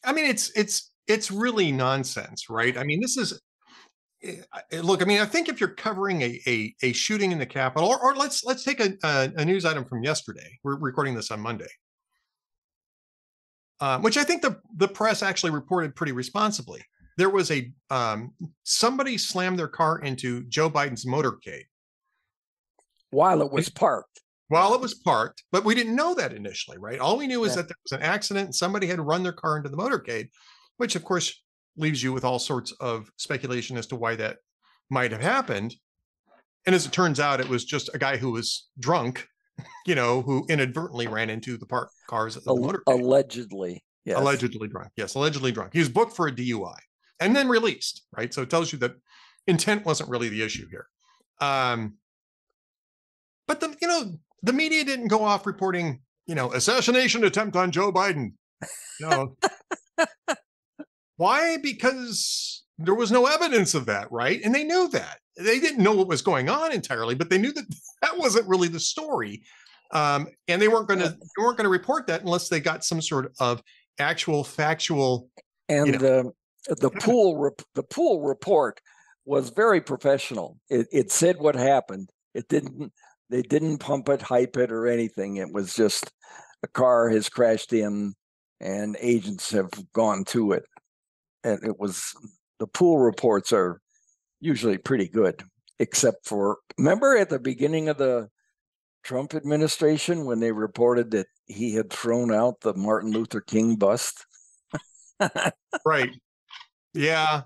I 0.04 0.12
mean, 0.12 0.26
it's 0.26 0.50
it's 0.56 0.90
it's 1.06 1.30
really 1.30 1.72
nonsense, 1.72 2.48
right? 2.48 2.76
I 2.76 2.84
mean, 2.84 3.00
this 3.00 3.16
is 3.16 3.40
eh, 4.22 4.36
look. 4.82 5.02
I 5.02 5.04
mean, 5.04 5.20
I 5.20 5.26
think 5.26 5.48
if 5.48 5.60
you're 5.60 5.74
covering 5.74 6.22
a 6.22 6.40
a, 6.46 6.74
a 6.82 6.92
shooting 6.92 7.32
in 7.32 7.38
the 7.38 7.46
Capitol, 7.46 7.88
or, 7.88 8.00
or 8.02 8.14
let's 8.14 8.44
let's 8.44 8.64
take 8.64 8.80
a, 8.80 8.94
a 9.04 9.32
a 9.36 9.44
news 9.44 9.64
item 9.64 9.84
from 9.84 10.02
yesterday. 10.02 10.58
We're 10.62 10.78
recording 10.78 11.14
this 11.14 11.30
on 11.30 11.40
Monday, 11.40 11.68
um, 13.80 14.02
which 14.02 14.16
I 14.16 14.24
think 14.24 14.42
the 14.42 14.60
the 14.76 14.88
press 14.88 15.22
actually 15.22 15.52
reported 15.52 15.94
pretty 15.94 16.12
responsibly. 16.12 16.82
There 17.18 17.30
was 17.30 17.50
a 17.50 17.70
um, 17.90 18.32
somebody 18.62 19.18
slammed 19.18 19.58
their 19.58 19.68
car 19.68 19.98
into 19.98 20.44
Joe 20.44 20.70
Biden's 20.70 21.04
motorcade 21.04 21.64
while 23.10 23.42
it 23.42 23.52
was 23.52 23.68
parked 23.68 24.20
while 24.50 24.74
it 24.74 24.80
was 24.80 24.94
parked, 24.94 25.44
but 25.52 25.64
we 25.64 25.76
didn't 25.76 25.94
know 25.94 26.12
that 26.12 26.32
initially, 26.32 26.76
right? 26.76 26.98
All 26.98 27.16
we 27.16 27.28
knew 27.28 27.44
is 27.44 27.50
Yeah. 27.52 27.56
that 27.62 27.68
there 27.68 27.76
was 27.84 27.92
an 27.92 28.02
accident 28.02 28.46
and 28.46 28.54
somebody 28.54 28.88
had 28.88 29.00
run 29.00 29.22
their 29.22 29.32
car 29.32 29.56
into 29.56 29.68
the 29.68 29.76
motorcade, 29.76 30.28
which 30.76 30.96
of 30.96 31.04
course 31.04 31.40
leaves 31.76 32.02
you 32.02 32.12
with 32.12 32.24
all 32.24 32.40
sorts 32.40 32.72
of 32.80 33.10
speculation 33.16 33.76
as 33.76 33.86
to 33.86 33.96
why 33.96 34.16
that 34.16 34.38
might 34.90 35.12
have 35.12 35.20
happened. 35.22 35.76
And 36.66 36.74
as 36.74 36.84
it 36.84 36.92
turns 36.92 37.20
out, 37.20 37.40
it 37.40 37.48
was 37.48 37.64
just 37.64 37.90
a 37.94 37.98
guy 37.98 38.16
who 38.16 38.32
was 38.32 38.68
drunk, 38.78 39.28
you 39.86 39.94
know, 39.94 40.20
who 40.22 40.44
inadvertently 40.48 41.06
ran 41.06 41.30
into 41.30 41.56
the 41.56 41.66
parked 41.66 41.94
cars 42.08 42.36
at 42.36 42.42
the 42.42 42.50
Al- 42.50 42.58
motorcade. 42.58 42.82
allegedly. 42.88 43.84
Yes. 44.04 44.18
Allegedly 44.18 44.66
drunk. 44.66 44.90
Yes, 44.96 45.14
allegedly 45.14 45.52
drunk. 45.52 45.74
He 45.74 45.78
was 45.78 45.88
booked 45.88 46.16
for 46.16 46.26
a 46.26 46.32
DUI 46.32 46.74
and 47.20 47.36
then 47.36 47.48
released, 47.48 48.02
right? 48.16 48.34
So 48.34 48.42
it 48.42 48.50
tells 48.50 48.72
you 48.72 48.78
that 48.80 48.94
intent 49.46 49.86
wasn't 49.86 50.10
really 50.10 50.28
the 50.28 50.42
issue 50.42 50.66
here. 50.68 50.88
Um, 51.40 51.98
but 53.46 53.60
the 53.60 53.76
you 53.80 53.86
know 53.88 54.18
the 54.42 54.52
media 54.52 54.84
didn't 54.84 55.08
go 55.08 55.24
off 55.24 55.46
reporting 55.46 56.00
you 56.26 56.34
know 56.34 56.52
assassination 56.52 57.24
attempt 57.24 57.56
on 57.56 57.70
Joe 57.70 57.92
Biden. 57.92 58.32
No. 59.00 59.36
why? 61.16 61.56
Because 61.62 62.64
there 62.78 62.94
was 62.94 63.10
no 63.10 63.26
evidence 63.26 63.74
of 63.74 63.86
that, 63.86 64.10
right? 64.10 64.40
And 64.42 64.54
they 64.54 64.64
knew 64.64 64.88
that. 64.88 65.18
They 65.36 65.60
didn't 65.60 65.82
know 65.82 65.94
what 65.94 66.08
was 66.08 66.22
going 66.22 66.48
on 66.48 66.72
entirely, 66.72 67.14
but 67.14 67.30
they 67.30 67.38
knew 67.38 67.52
that 67.52 67.66
that 68.02 68.18
wasn't 68.18 68.48
really 68.48 68.68
the 68.68 68.80
story. 68.80 69.42
Um, 69.92 70.28
and 70.46 70.62
they 70.62 70.68
weren't 70.68 70.88
going 70.88 71.00
to 71.00 71.08
they 71.08 71.42
weren't 71.42 71.56
going 71.56 71.64
to 71.64 71.70
report 71.70 72.06
that 72.06 72.22
unless 72.22 72.48
they 72.48 72.60
got 72.60 72.84
some 72.84 73.02
sort 73.02 73.32
of 73.40 73.62
actual 73.98 74.44
factual. 74.44 75.28
And 75.68 76.00
know. 76.00 76.32
uh, 76.68 76.74
the 76.78 76.90
pool 76.90 77.38
rep- 77.38 77.62
the 77.74 77.82
pool 77.82 78.22
report 78.22 78.80
was 79.24 79.50
very 79.50 79.80
professional. 79.80 80.58
It 80.68 80.86
it 80.92 81.10
said 81.10 81.38
what 81.38 81.56
happened. 81.56 82.10
It 82.34 82.48
didn't 82.48 82.92
they 83.30 83.42
didn't 83.42 83.78
pump 83.78 84.08
it, 84.08 84.20
hype 84.20 84.56
it, 84.56 84.72
or 84.72 84.86
anything. 84.86 85.36
It 85.36 85.52
was 85.52 85.74
just 85.74 86.10
a 86.62 86.68
car 86.68 87.08
has 87.08 87.28
crashed 87.28 87.72
in, 87.72 88.14
and 88.60 88.96
agents 89.00 89.50
have 89.52 89.70
gone 89.92 90.24
to 90.26 90.52
it. 90.52 90.64
And 91.44 91.62
it 91.64 91.78
was 91.78 92.14
the 92.58 92.66
pool 92.66 92.98
reports 92.98 93.52
are 93.52 93.80
usually 94.40 94.78
pretty 94.78 95.08
good, 95.08 95.42
except 95.78 96.26
for 96.26 96.58
remember 96.76 97.16
at 97.16 97.30
the 97.30 97.38
beginning 97.38 97.88
of 97.88 97.96
the 97.96 98.28
Trump 99.02 99.34
administration 99.34 100.26
when 100.26 100.40
they 100.40 100.52
reported 100.52 101.12
that 101.12 101.26
he 101.46 101.74
had 101.74 101.90
thrown 101.90 102.34
out 102.34 102.60
the 102.60 102.74
Martin 102.74 103.12
Luther 103.12 103.40
King 103.40 103.76
bust. 103.76 104.26
Right. 105.86 106.10
Yeah. 106.92 107.42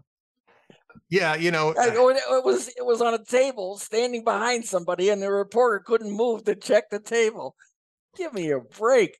Yeah. 1.15 1.35
You 1.37 1.51
know. 1.51 1.75
I- 1.79 1.95
oh, 1.97 2.09
It 2.09 2.17
it 2.17 2.45
was 2.45 2.69
it 2.69 2.85
was 2.85 3.01
on 3.01 3.15
a 3.15 3.25
table 3.25 3.79
standing 3.79 4.25
behind 4.25 4.65
somebody, 4.65 5.11
and 5.11 5.23
the 5.23 5.31
reporter 5.31 5.81
couldn't 5.85 6.11
move 6.11 6.45
to 6.45 6.55
check 6.55 6.91
the 6.91 7.01
table. 7.01 7.55
Give 8.17 8.33
me 8.33 8.51
a 8.51 8.61
break. 8.61 9.19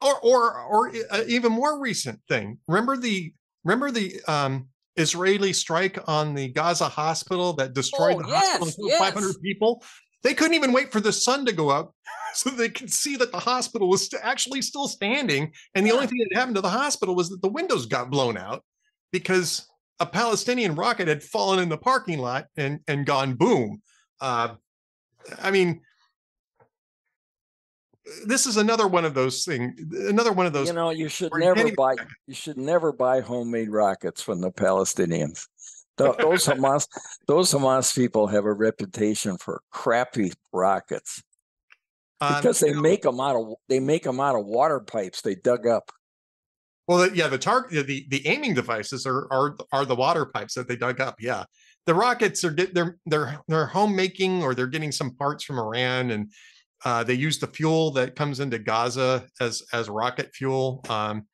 or 0.00 0.18
or 0.20 0.60
or 0.74 0.92
uh, 1.10 1.22
even 1.26 1.52
more 1.52 1.80
recent 1.80 2.20
thing. 2.28 2.58
Remember 2.68 2.96
the 2.96 3.32
remember 3.64 3.90
the 3.90 4.20
um 4.28 4.68
Israeli 4.96 5.52
strike 5.52 5.98
on 6.06 6.34
the 6.34 6.48
Gaza 6.48 6.88
hospital 6.88 7.52
that 7.54 7.72
destroyed 7.74 8.16
Oh, 8.16 8.22
the 8.22 8.36
hospital, 8.38 8.88
yes, 8.88 8.98
500 9.00 9.34
people. 9.42 9.82
They 10.22 10.34
couldn't 10.34 10.54
even 10.54 10.72
wait 10.72 10.92
for 10.92 11.00
the 11.00 11.12
sun 11.12 11.44
to 11.46 11.52
go 11.52 11.68
up 11.68 11.94
so 12.34 12.50
they 12.50 12.68
could 12.68 12.92
see 12.92 13.16
that 13.16 13.32
the 13.32 13.40
hospital 13.40 13.88
was 13.88 14.08
actually 14.22 14.62
still 14.62 14.86
standing. 14.88 15.52
And 15.74 15.84
the 15.86 15.90
only 15.92 16.06
thing 16.06 16.18
that 16.28 16.36
happened 16.38 16.54
to 16.56 16.60
the 16.62 16.68
hospital 16.82 17.14
was 17.16 17.28
that 17.30 17.42
the 17.42 17.48
windows 17.48 17.86
got 17.86 18.08
blown 18.10 18.36
out 18.36 18.62
because 19.10 19.66
a 20.00 20.06
Palestinian 20.06 20.74
rocket 20.74 21.08
had 21.08 21.22
fallen 21.22 21.58
in 21.60 21.68
the 21.68 21.78
parking 21.78 22.18
lot 22.18 22.46
and 22.56 22.80
and 22.88 23.06
gone 23.06 23.34
boom. 23.34 23.80
Uh, 24.20 24.54
I 25.40 25.50
mean, 25.50 25.80
this 28.26 28.46
is 28.46 28.56
another 28.56 28.86
one 28.86 29.04
of 29.04 29.14
those 29.14 29.44
things. 29.44 29.80
Another 30.08 30.32
one 30.32 30.46
of 30.46 30.52
those. 30.52 30.68
You 30.68 30.74
know, 30.74 30.90
you 30.90 31.08
should 31.08 31.32
where 31.32 31.40
you 31.40 31.46
can't 31.54 31.58
never 31.58 31.74
buy 31.74 31.94
you 32.26 32.34
should 32.34 32.58
never 32.58 32.92
buy 32.92 33.20
homemade 33.20 33.70
rockets 33.70 34.20
from 34.22 34.40
the 34.40 34.50
Palestinians. 34.50 35.46
Tho- 35.96 36.16
Those 36.18 36.44
Hamas 36.46 36.88
those 37.28 37.52
Hamas 37.52 37.94
people 37.94 38.26
have 38.26 38.44
a 38.44 38.52
reputation 38.52 39.38
for 39.38 39.62
crappy 39.70 40.32
rockets 40.52 41.22
Um, 42.20 42.34
because 42.36 42.58
they 42.58 42.72
make 42.74 43.02
them 43.02 43.20
out 43.20 43.36
of 43.36 43.54
they 43.68 43.78
make 43.78 44.02
them 44.02 44.18
out 44.18 44.34
of 44.34 44.44
water 44.44 44.80
pipes 44.80 45.22
they 45.22 45.36
dug 45.36 45.66
up. 45.68 45.92
Well, 46.86 47.14
yeah, 47.14 47.28
the 47.28 47.38
target, 47.38 47.86
the 47.86 48.06
the 48.08 48.26
aiming 48.26 48.54
devices 48.54 49.06
are 49.06 49.26
are 49.32 49.56
are 49.72 49.84
the 49.84 49.94
water 49.94 50.26
pipes 50.26 50.54
that 50.54 50.68
they 50.68 50.76
dug 50.76 51.00
up. 51.00 51.16
Yeah, 51.18 51.44
the 51.86 51.94
rockets 51.94 52.44
are 52.44 52.50
get 52.50 52.74
they're 52.74 52.98
they're 53.06 53.40
they're 53.48 53.66
homemaking 53.66 54.42
or 54.42 54.54
they're 54.54 54.66
getting 54.66 54.92
some 54.92 55.14
parts 55.16 55.44
from 55.44 55.58
Iran, 55.58 56.10
and 56.10 56.30
uh, 56.84 57.02
they 57.02 57.14
use 57.14 57.38
the 57.38 57.46
fuel 57.46 57.90
that 57.92 58.16
comes 58.16 58.40
into 58.40 58.58
Gaza 58.58 59.26
as 59.40 59.62
as 59.72 59.88
rocket 59.88 60.34
fuel. 60.34 60.84
Um, 60.88 61.26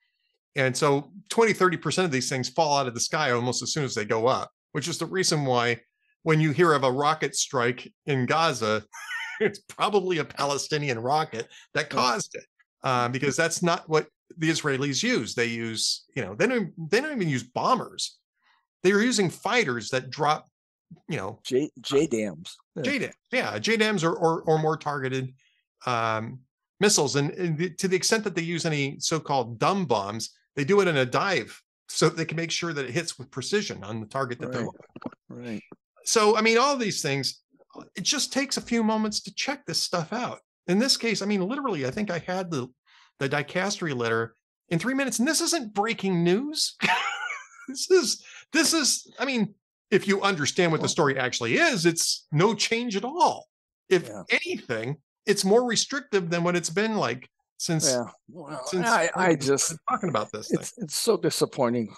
and 0.57 0.77
so 0.77 1.13
20 1.31 1.53
30 1.53 1.77
percent 1.77 2.05
of 2.05 2.13
these 2.13 2.29
things 2.29 2.49
fall 2.49 2.79
out 2.79 2.87
of 2.87 2.95
the 2.95 3.01
sky 3.01 3.31
almost 3.33 3.63
as 3.63 3.73
soon 3.73 3.85
as 3.85 3.95
they 3.95 4.05
go 4.05 4.27
up, 4.27 4.51
which 4.73 4.89
is 4.89 4.99
the 4.99 5.07
reason 5.07 5.45
why 5.45 5.81
when 6.23 6.41
you 6.41 6.53
hear 6.53 6.73
of 6.73 6.85
a 6.85 6.93
rocket 6.93 7.35
strike 7.35 7.93
in 8.07 8.27
Gaza, 8.27 8.85
it's 9.41 9.59
probably 9.61 10.19
a 10.19 10.25
Palestinian 10.25 10.99
rocket 10.99 11.49
that 11.75 11.91
caused 11.91 12.35
it, 12.35 12.45
uh, 12.85 13.09
because 13.09 13.37
that's 13.37 13.63
not 13.63 13.89
what 13.89 14.07
the 14.39 14.51
Israelis 14.51 15.03
use. 15.03 15.35
They 15.35 15.47
use, 15.47 16.05
you 16.15 16.23
know, 16.25 16.35
they 16.35 16.47
don't 16.47 16.73
they 16.91 17.01
don't 17.01 17.13
even 17.13 17.29
use 17.29 17.43
bombers. 17.43 18.19
They 18.83 18.93
are 18.93 19.01
using 19.03 19.31
fighters 19.31 19.91
that 19.91 20.11
drop, 20.11 20.49
you 21.09 21.17
know, 21.17 21.41
J 21.45 21.71
J 21.81 22.07
dams. 22.07 22.57
Yeah. 22.77 22.83
dams. 22.83 23.15
Yeah, 23.33 23.59
JDAMs 23.59 24.05
or 24.05 24.15
or, 24.17 24.43
or 24.43 24.59
more 24.59 24.77
targeted 24.77 25.35
um, 25.87 26.41
missiles. 26.79 27.17
And, 27.17 27.31
and 27.33 27.59
the- 27.59 27.71
to 27.75 27.89
the 27.89 27.97
extent 27.97 28.25
that 28.25 28.35
they 28.35 28.43
use 28.43 28.65
any 28.65 28.99
so-called 28.99 29.59
dumb 29.59 29.85
bombs, 29.87 30.31
they 30.57 30.65
do 30.65 30.81
it 30.81 30.89
in 30.89 30.97
a 30.97 31.05
dive 31.07 31.61
so 31.89 32.09
they 32.09 32.25
can 32.25 32.37
make 32.37 32.51
sure 32.51 32.73
that 32.73 32.85
it 32.85 32.93
hits 32.93 33.19
with 33.19 33.31
precision 33.31 33.85
on 33.85 34.01
the 34.01 34.07
target 34.07 34.39
that 34.41 34.53
they're. 34.53 34.65
Right. 34.65 35.47
Right. 35.49 35.63
So 36.05 36.37
I 36.37 36.41
mean, 36.41 36.59
all 36.59 36.77
these 36.77 37.03
things. 37.03 37.41
It 37.95 38.03
just 38.03 38.33
takes 38.33 38.57
a 38.57 38.61
few 38.61 38.83
moments 38.83 39.21
to 39.21 39.35
check 39.35 39.65
this 39.65 39.81
stuff 39.81 40.13
out. 40.13 40.41
In 40.67 40.81
this 40.81 40.97
case, 40.97 41.23
I 41.23 41.27
mean, 41.27 41.47
literally, 41.47 41.87
I 41.87 41.93
think 41.93 42.11
I 42.11 42.19
had 42.19 42.51
the 42.51 42.67
the 43.21 43.29
dicastery 43.29 43.97
letter 43.97 44.35
in 44.71 44.81
three 44.81 44.95
minutes, 44.95 45.21
and 45.21 45.29
this 45.29 45.41
isn't 45.41 45.73
breaking 45.75 46.25
news. 46.25 46.77
this 47.69 47.89
is 47.91 48.25
this 48.53 48.75
is. 48.75 49.07
I 49.21 49.25
mean, 49.25 49.55
if 49.93 50.09
you 50.09 50.23
understand 50.23 50.73
what 50.73 50.81
the 50.81 50.89
story 50.89 51.17
actually 51.19 51.55
is, 51.57 51.87
it's 51.87 52.27
no 52.33 52.55
change 52.55 52.97
at 52.97 53.05
all. 53.05 53.47
If 53.89 54.09
Yeah. 54.09 54.23
anything, 54.31 54.97
it's 55.27 55.45
more 55.45 55.65
restrictive 55.65 56.31
than 56.31 56.43
what 56.43 56.57
it's 56.57 56.71
been 56.71 56.97
like 56.97 57.29
since. 57.59 57.87
Yeah. 57.93 58.05
Well, 58.29 58.61
since 58.67 58.87
I, 58.89 59.11
I 59.15 59.35
just 59.37 59.77
talking 59.89 60.09
about 60.09 60.33
this 60.33 60.49
thing. 60.49 60.61
it's 60.61 60.73
it's 60.79 60.97
so 60.97 61.17
disappointing. 61.17 61.95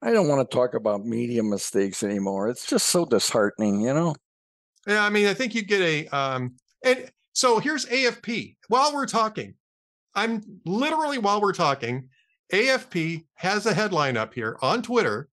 I 0.00 0.12
don't 0.12 0.28
want 0.28 0.48
to 0.48 0.54
talk 0.54 0.74
about 0.74 1.04
media 1.04 1.42
mistakes 1.42 2.04
anymore. 2.04 2.48
It's 2.48 2.64
just 2.64 2.86
so 2.86 3.04
disheartening, 3.04 3.80
you 3.80 3.92
know. 3.92 4.14
Yeah, 4.86 5.04
I 5.04 5.10
mean, 5.10 5.26
I 5.26 5.34
think 5.34 5.54
you 5.56 5.62
get 5.62 5.80
a 5.80 6.06
um 6.16 6.54
and 6.84 7.10
so 7.32 7.58
here's 7.58 7.86
AFP. 7.86 8.56
While 8.68 8.92
we're 8.94 9.06
talking, 9.06 9.54
I'm 10.18 10.42
literally 10.66 11.18
while 11.18 11.40
we're 11.40 11.52
talking, 11.52 12.08
AFP 12.52 13.24
has 13.34 13.66
a 13.66 13.74
headline 13.74 14.16
up 14.16 14.34
here 14.34 14.58
on 14.60 14.82
Twitter. 14.82 15.28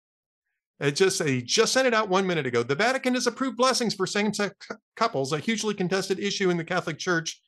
It 0.81 0.97
just 0.97 1.19
they 1.19 1.41
just 1.41 1.71
sent 1.71 1.87
it 1.87 1.93
out 1.93 2.09
one 2.09 2.27
minute 2.27 2.45
ago. 2.45 2.63
The 2.63 2.75
Vatican 2.75 3.13
has 3.13 3.25
approved 3.25 3.55
blessings 3.55 3.95
for 3.95 4.05
same-sex 4.05 4.67
couples, 4.97 5.31
a 5.31 5.39
hugely 5.39 5.73
contested 5.73 6.19
issue 6.19 6.49
in 6.49 6.57
the 6.57 6.65
Catholic 6.65 6.99
Church, 6.99 7.41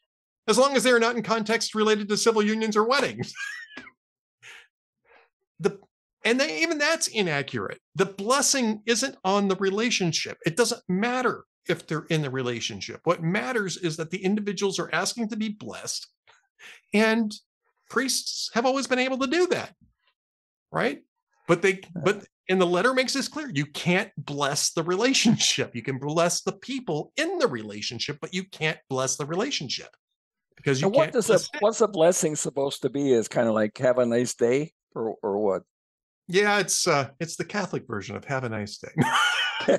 as 0.48 0.58
long 0.58 0.78
as 0.78 0.84
they 0.84 0.92
are 0.92 1.00
not 1.00 1.18
in 1.18 1.24
context 1.24 1.76
related 1.76 2.08
to 2.08 2.16
civil 2.16 2.42
unions 2.42 2.78
or 2.78 2.88
weddings. 2.88 3.34
the 5.60 5.78
and 6.24 6.40
they, 6.40 6.62
even 6.62 6.78
that's 6.78 7.08
inaccurate. 7.08 7.82
The 7.96 8.06
blessing 8.06 8.82
isn't 8.86 9.18
on 9.26 9.50
the 9.50 9.58
relationship. 9.58 10.38
It 10.46 10.56
doesn't 10.56 10.82
matter 10.88 11.44
if 11.68 11.86
they're 11.86 12.06
in 12.10 12.22
the 12.22 12.30
relationship. 12.30 13.02
What 13.04 13.22
matters 13.22 13.76
is 13.76 13.98
that 13.98 14.10
the 14.10 14.24
individuals 14.24 14.80
are 14.80 14.90
asking 14.94 15.30
to 15.30 15.36
be 15.36 15.50
blessed, 15.50 16.08
and 16.94 17.34
priests 17.90 18.50
have 18.54 18.66
always 18.66 18.88
been 18.88 19.00
able 19.00 19.18
to 19.20 19.28
do 19.28 19.48
that, 19.48 19.74
right? 20.72 21.02
But 21.48 21.62
they, 21.62 21.82
but 22.04 22.26
and 22.50 22.60
the 22.60 22.66
letter 22.66 22.94
makes 22.94 23.14
this 23.14 23.28
clear: 23.28 23.50
you 23.54 23.66
can't 23.66 24.12
bless 24.18 24.72
the 24.74 24.84
relationship. 24.84 25.76
You 25.76 25.82
can 25.84 25.98
bless 26.00 26.42
the 26.42 26.54
people 26.54 27.12
in 27.18 27.38
the 27.38 27.48
relationship, 27.48 28.18
but 28.22 28.34
you 28.34 28.44
can't 28.46 28.80
bless 28.90 29.16
the 29.16 29.26
relationship 29.26 29.96
because 30.56 30.82
you 30.82 30.88
And 30.88 30.96
what 30.96 31.04
can't. 31.12 31.14
does 31.14 31.30
a 31.30 31.36
it. 31.36 31.50
what's 31.60 31.82
a 31.82 31.88
blessing 31.88 32.36
supposed 32.36 32.82
to 32.82 32.90
be? 32.90 33.12
Is 33.12 33.28
kind 33.28 33.48
of 33.48 33.54
like 33.54 33.78
have 33.78 33.98
a 34.00 34.06
nice 34.06 34.34
day 34.34 34.74
or 34.96 35.16
or 35.22 35.38
what? 35.38 35.64
Yeah, 36.28 36.60
it's 36.60 36.88
uh 36.88 37.10
it's 37.20 37.36
the 37.36 37.46
Catholic 37.46 37.86
version 37.88 38.16
of 38.16 38.26
have 38.26 38.44
a 38.44 38.50
nice 38.50 38.78
day. 38.80 38.92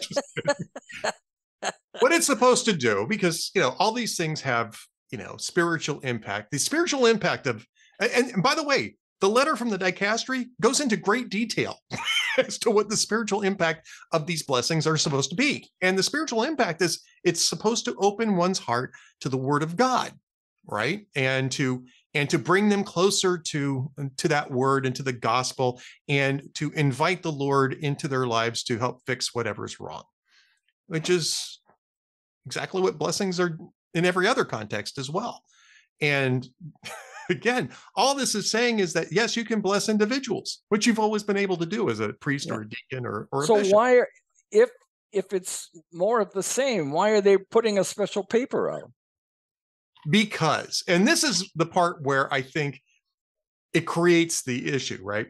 What 2.00 2.12
it's 2.12 2.26
supposed 2.26 2.66
to 2.66 2.75
do, 2.75 3.06
because 3.09 3.50
you 3.54 3.61
know, 3.62 3.75
all 3.78 3.92
these 3.92 4.16
things 4.16 4.42
have, 4.42 4.78
you 5.11 5.19
know, 5.19 5.37
spiritual 5.39 6.01
impact. 6.01 6.51
The 6.51 6.59
spiritual 6.59 7.07
impact 7.07 7.47
of 7.47 7.67
and, 7.99 8.43
by 8.43 8.55
the 8.55 8.65
way, 8.65 8.97
the 9.21 9.29
letter 9.29 9.57
from 9.57 9.71
the 9.71 9.79
dicastery 9.79 10.47
goes 10.61 10.81
into 10.81 10.97
great 10.97 11.31
detail 11.31 11.79
as 12.39 12.59
to 12.59 12.71
what 12.71 12.91
the 12.91 12.97
spiritual 12.97 13.43
impact 13.43 13.89
of 14.13 14.27
these 14.27 14.43
blessings 14.43 14.87
are 14.87 14.99
supposed 14.99 15.31
to 15.31 15.37
be. 15.37 15.71
And 15.81 15.99
the 15.99 16.03
spiritual 16.03 16.43
impact 16.43 16.83
is 16.83 17.01
it's 17.25 17.43
supposed 17.43 17.87
to 17.87 17.95
open 17.99 18.37
one's 18.37 18.59
heart 18.59 18.93
to 19.21 19.31
the 19.31 19.39
word 19.39 19.63
of 19.63 19.77
God, 19.77 20.13
right? 20.67 21.07
And 21.17 21.51
to 21.53 21.87
and 22.13 22.29
to 22.31 22.39
bring 22.39 22.69
them 22.69 22.85
closer 22.85 23.39
to 23.39 23.91
to 24.19 24.29
that 24.29 24.51
word 24.51 24.87
and 24.87 24.95
to 24.97 25.03
the 25.03 25.13
gospel 25.13 25.81
and 26.09 26.51
to 26.55 26.71
invite 26.73 27.23
the 27.23 27.33
Lord 27.33 27.73
into 27.75 28.09
their 28.09 28.27
lives 28.27 28.63
to 28.65 28.79
help 28.79 29.03
fix 29.07 29.35
whatever's 29.35 29.81
wrong. 29.81 30.05
which 30.89 31.11
is 31.11 31.61
exactly 32.47 32.81
what 32.81 32.99
blessings 32.99 33.41
are 33.41 33.59
in 33.97 34.05
every 34.05 34.26
other 34.26 34.45
context 34.45 34.99
as 34.99 35.11
well. 35.11 35.43
And 36.00 36.47
again, 37.31 37.71
all 37.97 38.15
this 38.15 38.35
is 38.35 38.50
saying 38.50 38.79
is 38.79 38.93
that 38.93 39.11
yes, 39.11 39.37
you 39.37 39.45
can 39.45 39.61
bless 39.61 39.88
individuals, 39.88 40.62
which 40.69 40.87
you've 40.87 41.00
always 41.00 41.23
been 41.23 41.37
able 41.37 41.57
to 41.57 41.67
do 41.67 41.91
as 41.91 42.00
a 42.00 42.12
priest 42.15 42.49
Yeah. 42.49 42.55
or 42.55 42.61
a 42.62 42.69
deacon 42.69 43.07
or, 43.07 43.29
or 43.33 43.43
a 43.43 43.47
So 43.47 43.65
why, 43.65 43.97
are, 43.97 44.09
if 44.50 44.71
if 45.12 45.33
it's 45.33 45.71
more 45.93 46.21
of 46.21 46.33
the 46.33 46.43
same, 46.43 46.91
why 46.91 47.11
are 47.11 47.21
they 47.21 47.38
putting 47.38 47.79
a 47.79 47.85
special 47.85 48.25
paper 48.25 48.71
out? 48.71 48.91
because 50.09 50.85
and 50.87 51.07
this 51.07 51.25
is 51.25 51.50
the 51.55 51.67
part 51.67 52.03
where 52.03 52.33
i 52.33 52.41
think 52.41 52.81
it 53.73 53.83
creates 53.83 54.43
the 54.43 54.73
issue 54.73 54.99
right 55.03 55.29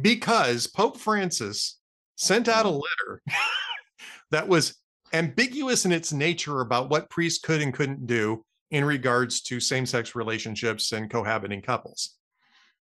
because 0.00 0.66
pope 0.66 0.96
francis 0.96 1.78
sent 2.16 2.48
out 2.48 2.66
a 2.66 2.68
mm-hmm. 2.68 2.80
letter 3.08 3.22
that 4.30 4.48
was 4.48 4.76
ambiguous 5.12 5.84
in 5.84 5.92
its 5.92 6.12
nature 6.12 6.60
about 6.60 6.90
what 6.90 7.10
priests 7.10 7.44
could 7.44 7.60
and 7.60 7.72
couldn't 7.72 8.06
do 8.06 8.44
in 8.70 8.84
regards 8.84 9.40
to 9.42 9.60
same-sex 9.60 10.14
relationships 10.14 10.92
and 10.92 11.10
cohabiting 11.10 11.62
couples. 11.62 12.16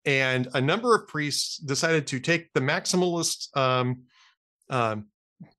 And 0.06 0.48
a 0.54 0.62
number 0.62 0.96
of 0.96 1.08
priests 1.08 1.58
decided 1.58 2.08
to 2.08 2.20
take 2.20 2.52
the 2.54 2.60
maximalist 2.60 3.56
um, 3.56 4.02
um, 4.70 5.06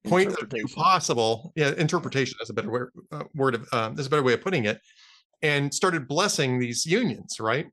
point 0.06 0.32
of 0.40 0.48
view 0.50 0.66
possible 0.74 1.52
yeah 1.56 1.72
interpretation 1.76 2.36
is 2.40 2.50
a 2.50 2.52
better 2.52 2.70
word, 2.70 2.92
uh, 3.10 3.24
word 3.34 3.54
of 3.54 3.68
um, 3.72 3.98
is 3.98 4.06
a 4.06 4.10
better 4.10 4.22
way 4.22 4.32
of 4.32 4.40
putting 4.40 4.64
it 4.64 4.80
and 5.42 5.72
started 5.72 6.08
blessing 6.08 6.58
these 6.58 6.86
unions 6.86 7.40
right? 7.40 7.66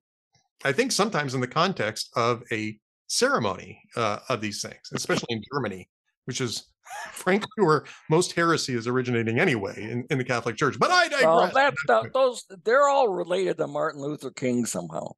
I 0.66 0.72
think 0.74 0.92
sometimes 0.92 1.36
in 1.36 1.42
the 1.42 1.48
context 1.48 2.10
of 2.16 2.44
a 2.52 2.78
ceremony 3.08 3.82
uh, 3.96 4.20
of 4.30 4.42
these 4.42 4.62
things 4.62 4.82
especially 4.94 5.28
in 5.30 5.44
germany 5.54 5.90
which 6.26 6.42
is 6.42 6.66
frankly 7.12 7.50
where 7.58 7.84
most 8.10 8.34
heresy 8.34 8.74
is 8.76 8.88
originating 8.88 9.40
anyway 9.40 9.74
in, 9.82 10.06
in 10.10 10.18
the 10.18 10.24
catholic 10.24 10.56
church 10.56 10.78
but 10.80 10.92
i 10.92 11.08
digress 11.08 11.24
Well, 11.26 11.52
that, 11.54 11.74
that 11.88 12.14
those 12.14 12.46
they're 12.64 12.88
all 12.88 13.10
related 13.10 13.58
to 13.58 13.68
Martin 13.68 14.02
Luther 14.02 14.32
King 14.32 14.66
somehow. 14.66 15.12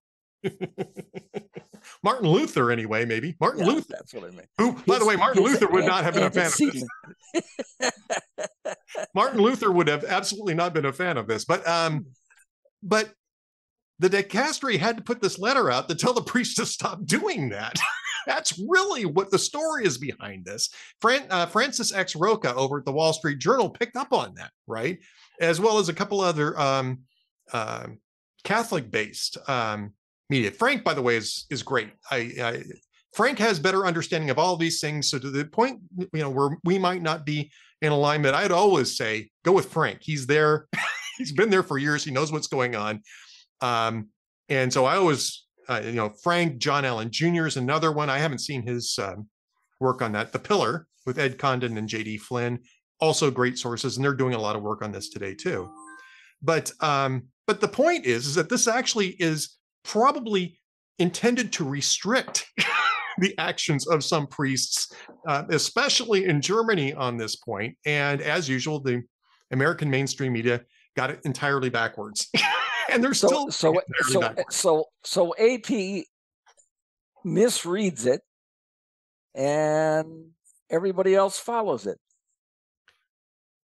martin 2.04 2.28
luther 2.28 2.72
anyway 2.72 3.06
maybe 3.06 3.36
martin 3.40 3.62
Yeah, 3.62 3.68
luther 3.74 3.86
that's 3.90 4.14
what 4.14 4.24
I 4.24 4.32
mean. 4.32 4.46
who 4.58 4.74
by 4.88 5.00
the 5.00 5.06
way 5.06 5.16
martin 5.16 5.44
luther 5.44 5.68
would 5.68 5.86
not 5.86 6.04
have 6.04 6.14
been 6.14 6.24
a 6.24 6.32
fan 6.32 6.48
of 6.48 6.58
this. 6.58 6.84
Martin 9.16 9.40
Luther 9.42 9.72
would 9.72 9.88
have 9.88 10.04
absolutely 10.04 10.54
not 10.54 10.74
been 10.74 10.86
a 10.86 10.94
fan 10.94 11.18
of 11.18 11.28
this, 11.28 11.46
but 11.46 11.66
um, 11.68 12.06
but 12.84 13.14
the 14.00 14.10
dicastery 14.10 14.78
had 14.78 14.98
to 14.98 15.04
put 15.04 15.22
this 15.22 15.38
letter 15.40 15.70
out 15.72 15.88
to 15.90 15.96
tell 15.96 16.14
the 16.14 16.22
priests 16.22 16.56
to 16.56 16.66
stop 16.66 17.06
doing 17.06 17.50
that. 17.50 17.80
That's 18.32 18.58
really 18.58 19.04
what 19.04 19.30
the 19.30 19.38
story 19.38 19.86
is 19.86 19.98
behind 19.98 20.46
this. 20.46 20.70
Fran, 21.02 21.26
uh, 21.30 21.48
Francis 21.48 21.94
X. 21.94 22.16
Rocca 22.16 22.56
over 22.56 22.80
at 22.80 22.86
the 22.86 22.92
Wall 22.94 23.12
Street 23.12 23.40
Journal 23.40 23.70
picked 23.70 23.98
up 23.98 24.14
on 24.14 24.34
that, 24.36 24.52
right? 24.68 25.00
As 25.42 25.60
well 25.60 25.80
as 25.80 25.90
a 25.90 25.94
couple 25.94 26.22
other 26.22 26.58
um, 26.58 27.00
um 27.52 28.00
Catholic-based 28.46 29.38
um, 29.50 29.92
media. 30.30 30.50
Frank, 30.50 30.86
by 30.86 30.94
the 30.94 31.02
way, 31.02 31.18
is 31.18 31.46
is 31.50 31.62
great. 31.62 31.90
I, 32.10 32.18
I 32.42 32.64
Frank 33.14 33.38
has 33.40 33.60
better 33.60 33.86
understanding 33.86 34.30
of 34.30 34.40
all 34.40 34.56
these 34.56 34.80
things. 34.80 35.10
So 35.10 35.20
to 35.20 35.30
the 35.30 35.44
point, 35.44 35.82
you 35.98 36.10
know, 36.14 36.30
where 36.30 36.58
we 36.64 36.80
might 36.80 37.02
not 37.02 37.26
be 37.26 37.52
in 37.82 37.92
alignment, 37.92 38.34
I'd 38.34 38.54
always 38.54 38.96
say 38.96 39.30
go 39.44 39.52
with 39.52 39.66
Frank. 39.74 40.00
He's 40.02 40.26
there. 40.26 40.68
He's 41.18 41.34
been 41.34 41.50
there 41.50 41.64
for 41.64 41.78
years. 41.78 42.06
He 42.06 42.12
knows 42.12 42.32
what's 42.32 42.48
going 42.48 42.78
on. 42.78 43.02
Um, 43.60 44.08
and 44.48 44.72
so 44.72 44.86
I 44.86 44.96
always, 44.96 45.46
uh, 45.70 45.82
you 45.84 45.94
know, 45.94 46.10
Frank 46.10 46.58
John 46.58 46.86
Allen 46.86 47.10
Jr. 47.12 47.46
is 47.46 47.58
another 47.58 47.92
one. 47.92 48.10
I 48.10 48.20
haven't 48.20 48.40
seen 48.40 48.66
his 48.66 48.98
um, 49.02 49.28
work 49.80 50.02
on 50.02 50.12
that. 50.14 50.32
The 50.32 50.40
Pillar 50.40 50.88
with 51.06 51.20
Ed 51.20 51.38
Condon 51.38 51.78
and 51.78 51.88
J.D. 51.88 52.18
Flynn, 52.18 52.60
also 53.00 53.32
great 53.32 53.58
sources, 53.58 53.98
and 53.98 54.06
they're 54.06 54.14
doing 54.14 54.34
a 54.34 54.40
lot 54.40 54.56
of 54.56 54.62
work 54.62 54.84
on 54.84 54.92
this 54.92 55.10
today 55.10 55.34
too. 55.34 55.70
But 56.42 56.72
um, 56.80 57.28
but 57.48 57.62
the 57.62 57.68
point 57.68 58.06
is, 58.06 58.28
is 58.28 58.36
that 58.36 58.50
this 58.50 58.68
actually 58.68 59.16
is 59.20 59.58
probably 59.84 60.60
intended 61.00 61.52
to 61.54 61.68
restrict 61.68 62.46
the 63.18 63.38
actions 63.38 63.88
of 63.88 64.04
some 64.04 64.28
priests, 64.28 64.94
uh, 65.28 65.44
especially 65.50 66.26
in 66.26 66.42
Germany 66.42 66.94
on 66.94 67.18
this 67.18 67.36
point. 67.36 67.76
And 67.86 68.22
as 68.22 68.48
usual, 68.48 68.80
the 68.80 69.02
American 69.52 69.90
mainstream 69.90 70.34
media 70.34 70.62
got 70.96 71.10
it 71.10 71.20
entirely 71.26 71.70
backwards. 71.70 72.30
and 72.92 73.04
they're 73.04 73.14
So 73.14 73.28
still 73.28 73.52
so 73.52 73.82
so 74.10 74.34
so 74.50 74.86
so 75.04 75.36
AP 75.36 76.06
misreads 77.26 78.06
it, 78.06 78.22
and 79.36 80.32
everybody 80.70 81.16
else 81.16 81.40
follows 81.40 81.88
it. 81.88 81.98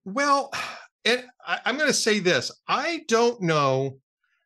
Well, 0.03 0.51
and 1.03 1.23
I, 1.45 1.59
I'm 1.65 1.77
going 1.77 1.89
to 1.89 1.93
say 1.93 2.19
this: 2.19 2.51
I 2.67 3.03
don't 3.07 3.41
know 3.41 3.99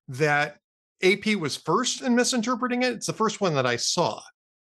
that 0.08 0.58
AP 1.04 1.36
was 1.36 1.56
first 1.56 2.02
in 2.02 2.16
misinterpreting 2.16 2.84
it. 2.84 2.94
It's 2.94 3.08
the 3.08 3.14
first 3.14 3.42
one 3.42 3.54
that 3.56 3.66
I 3.66 3.76
saw. 3.76 4.22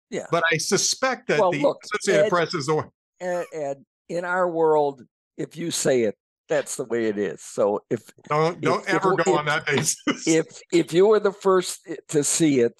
Yeah. 0.10 0.26
But 0.32 0.43
I 0.52 0.58
suspect 0.58 1.28
that 1.28 1.39
Well, 1.39 1.52
the 1.52 1.62
look, 1.62 1.80
Associated 1.84 2.26
Ed- 2.26 2.30
Press 2.30 2.54
is 2.54 2.65
the 2.67 2.76
one. 2.76 2.89
And, 3.20 3.46
and 3.54 3.86
in 4.10 4.26
our 4.26 4.50
world, 4.50 5.04
if 5.38 5.58
you 5.58 5.72
say 5.72 6.04
it, 6.04 6.15
that's 6.49 6.75
the 6.77 6.83
way 6.86 7.05
it 7.05 7.17
is. 7.17 7.41
So 7.43 7.81
if 7.89 8.01
Don't 8.29 8.62
don't 8.62 8.83
if- 8.88 8.93
ever 8.95 9.15
if- 9.19 9.25
go 9.25 9.38
on 9.38 9.45
that 9.45 9.65
basis. 9.65 10.27
if 10.27 10.60
if 10.71 10.93
you 10.93 11.07
were 11.07 11.19
the 11.19 11.31
first 11.33 11.88
to 12.10 12.23
see 12.23 12.60
it, 12.62 12.73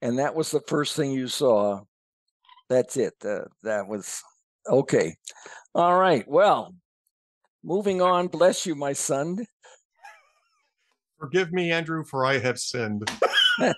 and 0.00 0.18
that 0.18 0.34
was 0.34 0.50
the 0.50 0.60
first 0.66 0.96
thing 0.96 1.12
you 1.12 1.28
saw, 1.28 1.82
that's 2.68 2.96
it. 2.96 3.14
Uh, 3.24 3.44
that 3.62 3.86
was 3.88 4.22
okay. 4.68 5.16
All 5.74 5.98
right. 5.98 6.26
Well, 6.28 6.74
moving 7.62 8.02
on. 8.02 8.28
Bless 8.28 8.66
you, 8.66 8.74
my 8.74 8.92
son. 8.92 9.46
Forgive 11.18 11.52
me, 11.52 11.70
Andrew, 11.70 12.04
for 12.04 12.26
I 12.26 12.38
have 12.38 12.58
sinned. 12.58 13.08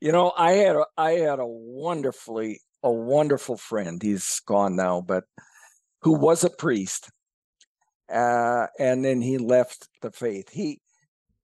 You 0.00 0.10
know, 0.12 0.32
I 0.36 0.52
had 0.52 0.76
a 0.76 0.84
I 0.96 1.12
had 1.12 1.38
a 1.38 1.46
wonderfully 1.46 2.60
a 2.82 2.90
wonderful 2.90 3.56
friend. 3.56 4.02
He's 4.02 4.40
gone 4.40 4.74
now, 4.76 5.00
but 5.00 5.24
who 6.02 6.12
was 6.12 6.44
a 6.44 6.50
priest, 6.50 7.10
uh, 8.12 8.66
and 8.78 9.04
then 9.04 9.20
he 9.20 9.38
left 9.38 9.88
the 10.02 10.10
faith. 10.10 10.48
He 10.50 10.80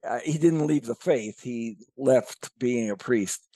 uh, 0.06 0.20
he 0.20 0.38
didn't 0.38 0.66
leave 0.66 0.86
the 0.86 0.94
faith. 0.94 1.40
He 1.40 1.78
left 1.96 2.50
being 2.58 2.90
a 2.90 2.96
priest, 2.96 3.46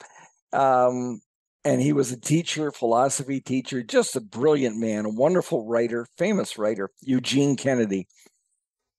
um, 0.52 1.20
and 1.64 1.80
he 1.80 1.92
was 1.92 2.12
a 2.12 2.20
teacher, 2.20 2.70
philosophy 2.70 3.40
teacher, 3.40 3.82
just 3.82 4.16
a 4.16 4.20
brilliant 4.20 4.76
man, 4.76 5.04
a 5.04 5.10
wonderful 5.10 5.66
writer, 5.66 6.06
famous 6.16 6.58
writer, 6.58 6.90
Eugene 7.02 7.56
Kennedy, 7.56 8.06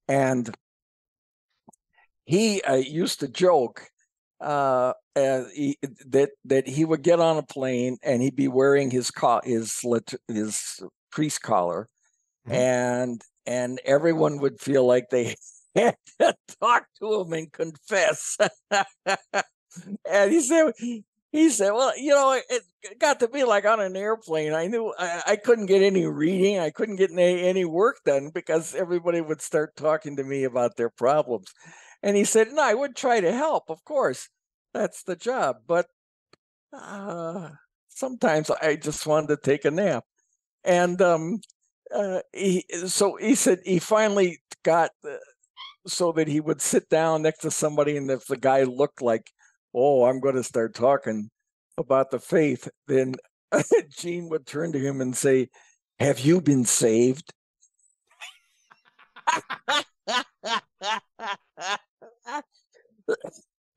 and 0.07 0.55
he 2.25 2.61
uh, 2.61 2.75
used 2.75 3.21
to 3.21 3.27
joke 3.27 3.89
uh, 4.39 4.93
uh, 5.15 5.43
he, 5.53 5.77
that 6.07 6.29
that 6.45 6.67
he 6.67 6.85
would 6.85 7.01
get 7.01 7.19
on 7.19 7.37
a 7.37 7.43
plane 7.43 7.97
and 8.03 8.21
he'd 8.21 8.35
be 8.35 8.47
wearing 8.47 8.89
his 8.91 9.11
co- 9.11 9.41
his 9.43 9.83
his 10.27 10.81
priest 11.11 11.41
collar, 11.41 11.87
Mhm. 12.47 12.53
and 12.53 13.21
and 13.47 13.81
everyone 13.85 14.39
would 14.39 14.59
feel 14.61 14.85
like 14.85 15.09
they 15.11 15.35
had 15.75 15.97
to 16.19 16.35
talk 16.61 16.87
to 17.01 17.21
him 17.21 17.33
and 17.33 17.51
confess. 17.53 18.37
and 20.09 20.31
he 20.31 20.41
said. 20.41 20.73
He 21.31 21.51
said, 21.51 21.73
"Well, 21.73 21.93
you 21.95 22.09
know, 22.09 22.31
it- 22.33 22.63
it 22.81 22.97
got 22.99 23.19
to 23.19 23.27
be 23.27 23.43
like 23.43 23.63
on 23.65 23.79
an 23.79 23.95
airplane. 23.95 24.53
I 24.53 24.65
knew 24.65 24.93
I, 24.97 25.21
I 25.27 25.35
couldn't 25.35 25.67
get 25.67 25.83
any 25.83 26.07
reading. 26.07 26.57
I 26.57 26.71
couldn't 26.71 26.95
get 26.95 27.11
any, 27.11 27.43
any 27.47 27.65
work 27.65 27.97
done 28.03 28.31
because 28.33 28.73
everybody 28.73 29.21
would 29.21 29.39
start 29.41 29.75
talking 29.75 30.15
to 30.17 30.23
me 30.23 30.43
about 30.43 30.75
their 30.77 30.89
problems." 30.89 31.53
And 32.01 32.17
he 32.17 32.23
said, 32.23 32.51
"No, 32.51 32.63
I 32.63 32.73
would 32.73 32.95
try 32.95 33.21
to 33.21 33.31
help, 33.31 33.65
of 33.69 33.83
course. 33.85 34.29
That's 34.73 35.03
the 35.03 35.15
job, 35.15 35.57
but 35.67 35.85
uh, 36.73 37.49
sometimes 37.89 38.49
I 38.51 38.75
just 38.77 39.07
wanted 39.07 39.29
to 39.29 39.37
take 39.37 39.65
a 39.65 39.71
nap." 39.71 40.05
And 40.63 41.01
um, 41.01 41.41
uh, 41.93 42.21
he, 42.33 42.65
so 42.87 43.15
he 43.15 43.35
said 43.35 43.59
he 43.65 43.79
finally 43.79 44.39
got 44.63 44.91
uh, 45.07 45.17
so 45.87 46.11
that 46.13 46.27
he 46.27 46.39
would 46.39 46.61
sit 46.61 46.89
down 46.89 47.21
next 47.21 47.39
to 47.39 47.51
somebody, 47.51 47.97
and 47.97 48.09
if 48.11 48.25
the 48.25 48.37
guy 48.37 48.63
looked 48.63 49.01
like, 49.01 49.31
"Oh, 49.73 50.05
I'm 50.05 50.19
going 50.19 50.35
to 50.35 50.43
start 50.43 50.75
talking 50.75 51.29
about 51.77 52.11
the 52.11 52.19
faith," 52.19 52.69
then 52.87 53.15
Gene 53.97 54.29
would 54.29 54.45
turn 54.45 54.71
to 54.73 54.79
him 54.79 55.01
and 55.01 55.15
say, 55.15 55.49
"Have 55.99 56.19
you 56.19 56.41
been 56.41 56.65
saved?" 56.65 57.33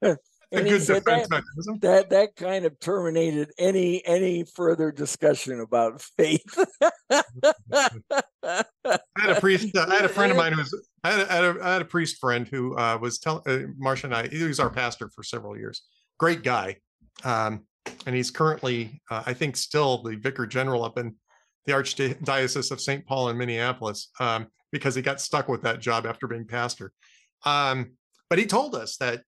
a 0.03 0.17
And 0.53 0.62
he 0.62 0.62
good 0.79 0.87
defense 0.87 1.29
that, 1.29 1.31
mechanism. 1.31 1.79
that 1.81 2.11
that 2.11 2.37
kind 2.37 2.65
of 2.65 2.79
terminated 2.81 3.51
any 3.59 4.05
any 4.07 4.45
further 4.45 4.93
discussion 4.93 5.61
about 5.61 6.01
faith. 6.01 6.59
I 7.11 8.65
had 9.17 9.31
a 9.37 9.41
priest. 9.41 9.77
Uh, 9.77 9.87
I 9.89 9.97
had 9.97 10.05
a 10.05 10.09
friend 10.09 10.33
of 10.33 10.39
mine 10.39 10.53
who 10.53 10.59
was. 10.59 10.89
I 11.05 11.11
had 11.11 11.21
a, 11.21 11.33
I 11.33 11.35
had 11.35 11.45
a, 11.45 11.59
I 11.63 11.73
had 11.75 11.83
a 11.83 11.87
priest 11.87 12.19
friend 12.21 12.47
who 12.49 12.77
uh, 12.77 12.99
was 13.01 13.19
telling 13.19 13.43
uh, 13.47 13.67
Marsha 13.83 14.05
and 14.05 14.15
I. 14.15 14.29
He 14.29 14.43
was 14.43 14.61
our 14.61 14.71
pastor 14.71 15.09
for 15.15 15.23
several 15.23 15.57
years. 15.57 15.83
Great 16.19 16.43
guy, 16.43 16.77
um, 17.25 17.67
and 18.07 18.15
he's 18.15 18.31
currently, 18.31 19.01
uh, 19.11 19.23
I 19.27 19.33
think, 19.35 19.57
still 19.57 20.03
the 20.03 20.17
vicar 20.17 20.47
general 20.47 20.85
up 20.85 20.99
in 20.99 21.17
the 21.67 21.73
Archdiocese 21.73 22.71
of 22.71 22.81
St. 22.81 23.07
Paul 23.07 23.29
in 23.29 23.39
Minneapolis 23.39 24.09
um, 24.19 24.49
because 24.73 24.95
he 24.95 25.03
got 25.03 25.21
stuck 25.21 25.49
with 25.49 25.63
that 25.63 25.81
job 25.81 26.07
after 26.07 26.27
being 26.27 26.47
pastor. 26.47 26.93
Um, 27.45 27.93
but 28.29 28.39
he 28.39 28.47
told 28.47 28.75
us 28.75 28.97
that 28.97 29.23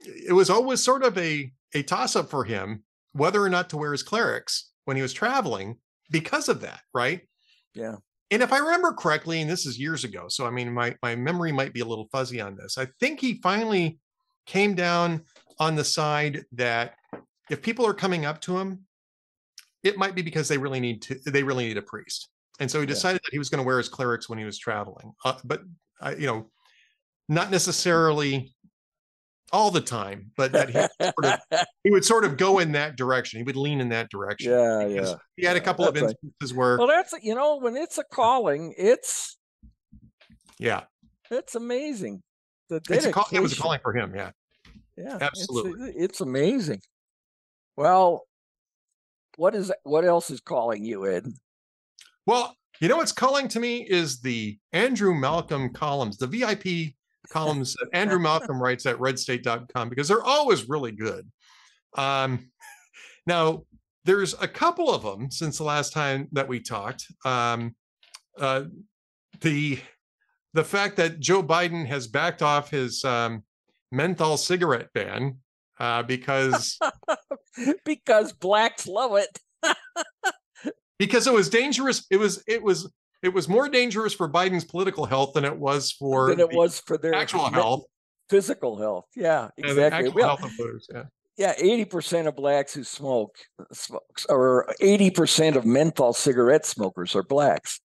it 0.00 0.34
was 0.34 0.50
always 0.50 0.82
sort 0.82 1.02
of 1.02 1.16
a, 1.18 1.50
a 1.74 1.82
toss 1.82 2.16
up 2.16 2.30
for 2.30 2.44
him 2.44 2.82
whether 3.12 3.42
or 3.42 3.48
not 3.48 3.70
to 3.70 3.76
wear 3.76 3.92
his 3.92 4.02
clerics 4.02 4.70
when 4.84 4.96
he 4.96 5.02
was 5.02 5.12
traveling 5.12 5.76
because 6.10 6.48
of 6.48 6.60
that, 6.60 6.80
right? 6.94 7.22
Yeah. 7.74 7.96
And 8.30 8.42
if 8.42 8.52
I 8.52 8.58
remember 8.58 8.92
correctly, 8.92 9.40
and 9.40 9.50
this 9.50 9.66
is 9.66 9.78
years 9.78 10.04
ago, 10.04 10.26
so 10.28 10.46
I 10.46 10.50
mean, 10.50 10.72
my, 10.72 10.94
my 11.02 11.16
memory 11.16 11.50
might 11.50 11.72
be 11.72 11.80
a 11.80 11.84
little 11.84 12.08
fuzzy 12.12 12.40
on 12.40 12.56
this. 12.56 12.76
I 12.78 12.86
think 13.00 13.20
he 13.20 13.40
finally 13.42 13.98
came 14.46 14.74
down 14.74 15.24
on 15.58 15.74
the 15.76 15.84
side 15.84 16.44
that 16.52 16.94
if 17.50 17.62
people 17.62 17.86
are 17.86 17.94
coming 17.94 18.26
up 18.26 18.40
to 18.42 18.58
him, 18.58 18.80
it 19.82 19.96
might 19.96 20.14
be 20.14 20.22
because 20.22 20.48
they 20.48 20.58
really 20.58 20.80
need 20.80 21.02
to, 21.02 21.18
they 21.26 21.42
really 21.42 21.66
need 21.66 21.78
a 21.78 21.82
priest. 21.82 22.28
And 22.60 22.70
so 22.70 22.80
he 22.80 22.86
decided 22.86 23.20
yeah. 23.22 23.26
that 23.26 23.32
he 23.32 23.38
was 23.38 23.48
going 23.48 23.62
to 23.62 23.66
wear 23.66 23.78
his 23.78 23.88
clerics 23.88 24.28
when 24.28 24.38
he 24.38 24.44
was 24.44 24.58
traveling. 24.58 25.12
Uh, 25.24 25.34
but, 25.44 25.62
uh, 26.00 26.14
you 26.18 26.26
know, 26.26 26.50
not 27.28 27.50
necessarily 27.50 28.54
all 29.52 29.70
the 29.70 29.80
time, 29.80 30.30
but 30.36 30.52
that 30.52 30.68
he 30.68 31.04
sort 31.04 31.24
of, 31.24 31.40
he 31.84 31.90
would 31.90 32.04
sort 32.04 32.24
of 32.24 32.36
go 32.36 32.58
in 32.58 32.72
that 32.72 32.96
direction. 32.96 33.38
He 33.38 33.44
would 33.44 33.56
lean 33.56 33.80
in 33.80 33.88
that 33.90 34.10
direction. 34.10 34.52
Yeah, 34.52 34.86
yeah. 34.86 35.14
He 35.36 35.46
had 35.46 35.56
a 35.56 35.60
couple 35.60 35.84
that's 35.84 35.96
of 35.96 36.02
instances 36.10 36.54
where. 36.54 36.78
Well, 36.78 36.86
that's 36.86 37.14
you 37.22 37.34
know 37.34 37.58
when 37.58 37.76
it's 37.76 37.98
a 37.98 38.04
calling, 38.04 38.74
it's 38.76 39.36
yeah, 40.58 40.84
it's 41.30 41.54
amazing. 41.54 42.22
The 42.68 42.80
it's 42.90 43.06
call, 43.08 43.26
it 43.32 43.40
was 43.40 43.52
a 43.52 43.60
calling 43.60 43.80
for 43.82 43.96
him. 43.96 44.14
Yeah, 44.14 44.30
yeah, 44.96 45.18
absolutely. 45.20 45.88
It's, 45.88 45.96
it's 45.96 46.20
amazing. 46.20 46.80
Well, 47.76 48.24
what 49.36 49.54
is 49.54 49.72
what 49.84 50.04
else 50.04 50.30
is 50.30 50.40
calling 50.40 50.84
you, 50.84 51.06
Ed? 51.06 51.26
Well, 52.26 52.54
you 52.80 52.88
know 52.88 52.96
what's 52.96 53.12
calling 53.12 53.48
to 53.48 53.60
me 53.60 53.86
is 53.88 54.20
the 54.20 54.58
Andrew 54.72 55.14
Malcolm 55.14 55.72
columns, 55.72 56.18
the 56.18 56.26
VIP 56.26 56.94
columns 57.30 57.74
that 57.74 57.88
Andrew 57.92 58.18
Malcolm 58.18 58.60
writes 58.62 58.86
at 58.86 58.98
redstate.com 58.98 59.88
because 59.88 60.08
they're 60.08 60.22
always 60.22 60.68
really 60.68 60.92
good. 60.92 61.30
Um, 61.96 62.50
now, 63.26 63.64
there's 64.04 64.34
a 64.40 64.48
couple 64.48 64.92
of 64.92 65.02
them 65.02 65.30
since 65.30 65.58
the 65.58 65.64
last 65.64 65.92
time 65.92 66.28
that 66.32 66.48
we 66.48 66.60
talked. 66.60 67.06
Um, 67.24 67.74
uh, 68.38 68.64
the 69.40 69.78
the 70.54 70.64
fact 70.64 70.96
that 70.96 71.20
Joe 71.20 71.42
Biden 71.42 71.86
has 71.86 72.06
backed 72.06 72.42
off 72.42 72.70
his 72.70 73.04
um, 73.04 73.42
menthol 73.92 74.36
cigarette 74.36 74.88
ban 74.94 75.38
uh, 75.78 76.02
because 76.02 76.78
because 77.84 78.32
blacks 78.32 78.86
love 78.86 79.12
it. 79.16 79.38
because 80.98 81.26
it 81.26 81.32
was 81.32 81.48
dangerous. 81.48 82.06
It 82.10 82.16
was 82.16 82.42
it 82.46 82.62
was 82.62 82.90
it 83.22 83.30
was 83.30 83.48
more 83.48 83.68
dangerous 83.68 84.14
for 84.14 84.28
Biden's 84.28 84.64
political 84.64 85.04
health 85.04 85.32
than 85.34 85.44
it 85.44 85.56
was 85.56 85.92
for 85.92 86.30
than 86.30 86.40
it 86.40 86.52
was 86.52 86.80
for 86.80 86.98
their 86.98 87.14
actual 87.14 87.50
health, 87.50 87.84
physical 88.30 88.76
health. 88.76 89.06
Yeah, 89.16 89.48
exactly. 89.56 90.08
Well, 90.08 90.36
health 90.36 90.44
of 90.44 90.56
voters, 90.56 90.86
yeah. 90.92 91.04
Yeah, 91.36 91.54
eighty 91.58 91.84
percent 91.84 92.26
of 92.26 92.36
blacks 92.36 92.74
who 92.74 92.84
smoke, 92.84 93.36
smokes, 93.72 94.26
or 94.28 94.74
eighty 94.80 95.10
percent 95.10 95.56
of 95.56 95.64
menthol 95.64 96.12
cigarette 96.12 96.66
smokers 96.66 97.14
are 97.14 97.22
blacks, 97.22 97.80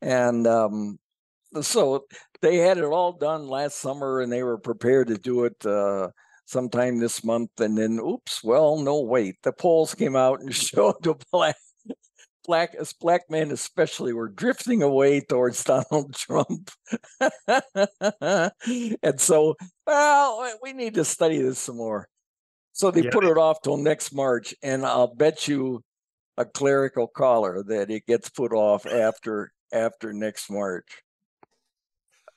and 0.00 0.46
um, 0.46 0.98
so 1.60 2.04
they 2.40 2.56
had 2.56 2.78
it 2.78 2.84
all 2.84 3.12
done 3.12 3.48
last 3.48 3.78
summer, 3.78 4.20
and 4.20 4.32
they 4.32 4.42
were 4.42 4.58
prepared 4.58 5.08
to 5.08 5.18
do 5.18 5.44
it 5.44 5.66
uh, 5.66 6.08
sometime 6.46 6.98
this 6.98 7.24
month. 7.24 7.50
And 7.60 7.76
then, 7.76 7.98
oops, 7.98 8.42
well, 8.44 8.78
no, 8.78 9.00
wait, 9.00 9.36
the 9.42 9.52
polls 9.52 9.94
came 9.94 10.16
out 10.16 10.40
and 10.40 10.54
showed 10.54 11.02
the 11.02 11.14
black 11.32 11.56
black 12.48 12.74
as 12.74 12.94
black 12.94 13.30
men 13.30 13.52
especially 13.52 14.14
were 14.14 14.28
drifting 14.28 14.82
away 14.82 15.20
towards 15.20 15.62
Donald 15.92 16.14
Trump. 16.14 16.70
and 18.22 19.20
so, 19.20 19.54
well, 19.86 20.56
we 20.62 20.72
need 20.72 20.94
to 20.94 21.04
study 21.04 21.40
this 21.40 21.60
some 21.60 21.76
more. 21.76 22.08
So 22.72 22.90
they 22.90 23.02
yeah. 23.02 23.10
put 23.12 23.24
it 23.24 23.36
off 23.36 23.60
till 23.62 23.76
next 23.76 24.12
March, 24.12 24.54
and 24.62 24.86
I'll 24.86 25.14
bet 25.14 25.46
you 25.46 25.84
a 26.38 26.44
clerical 26.44 27.06
collar 27.06 27.62
that 27.64 27.90
it 27.90 28.06
gets 28.06 28.30
put 28.30 28.52
off 28.52 28.86
after 28.86 29.52
after 29.72 30.12
next 30.12 30.50
March. 30.50 31.02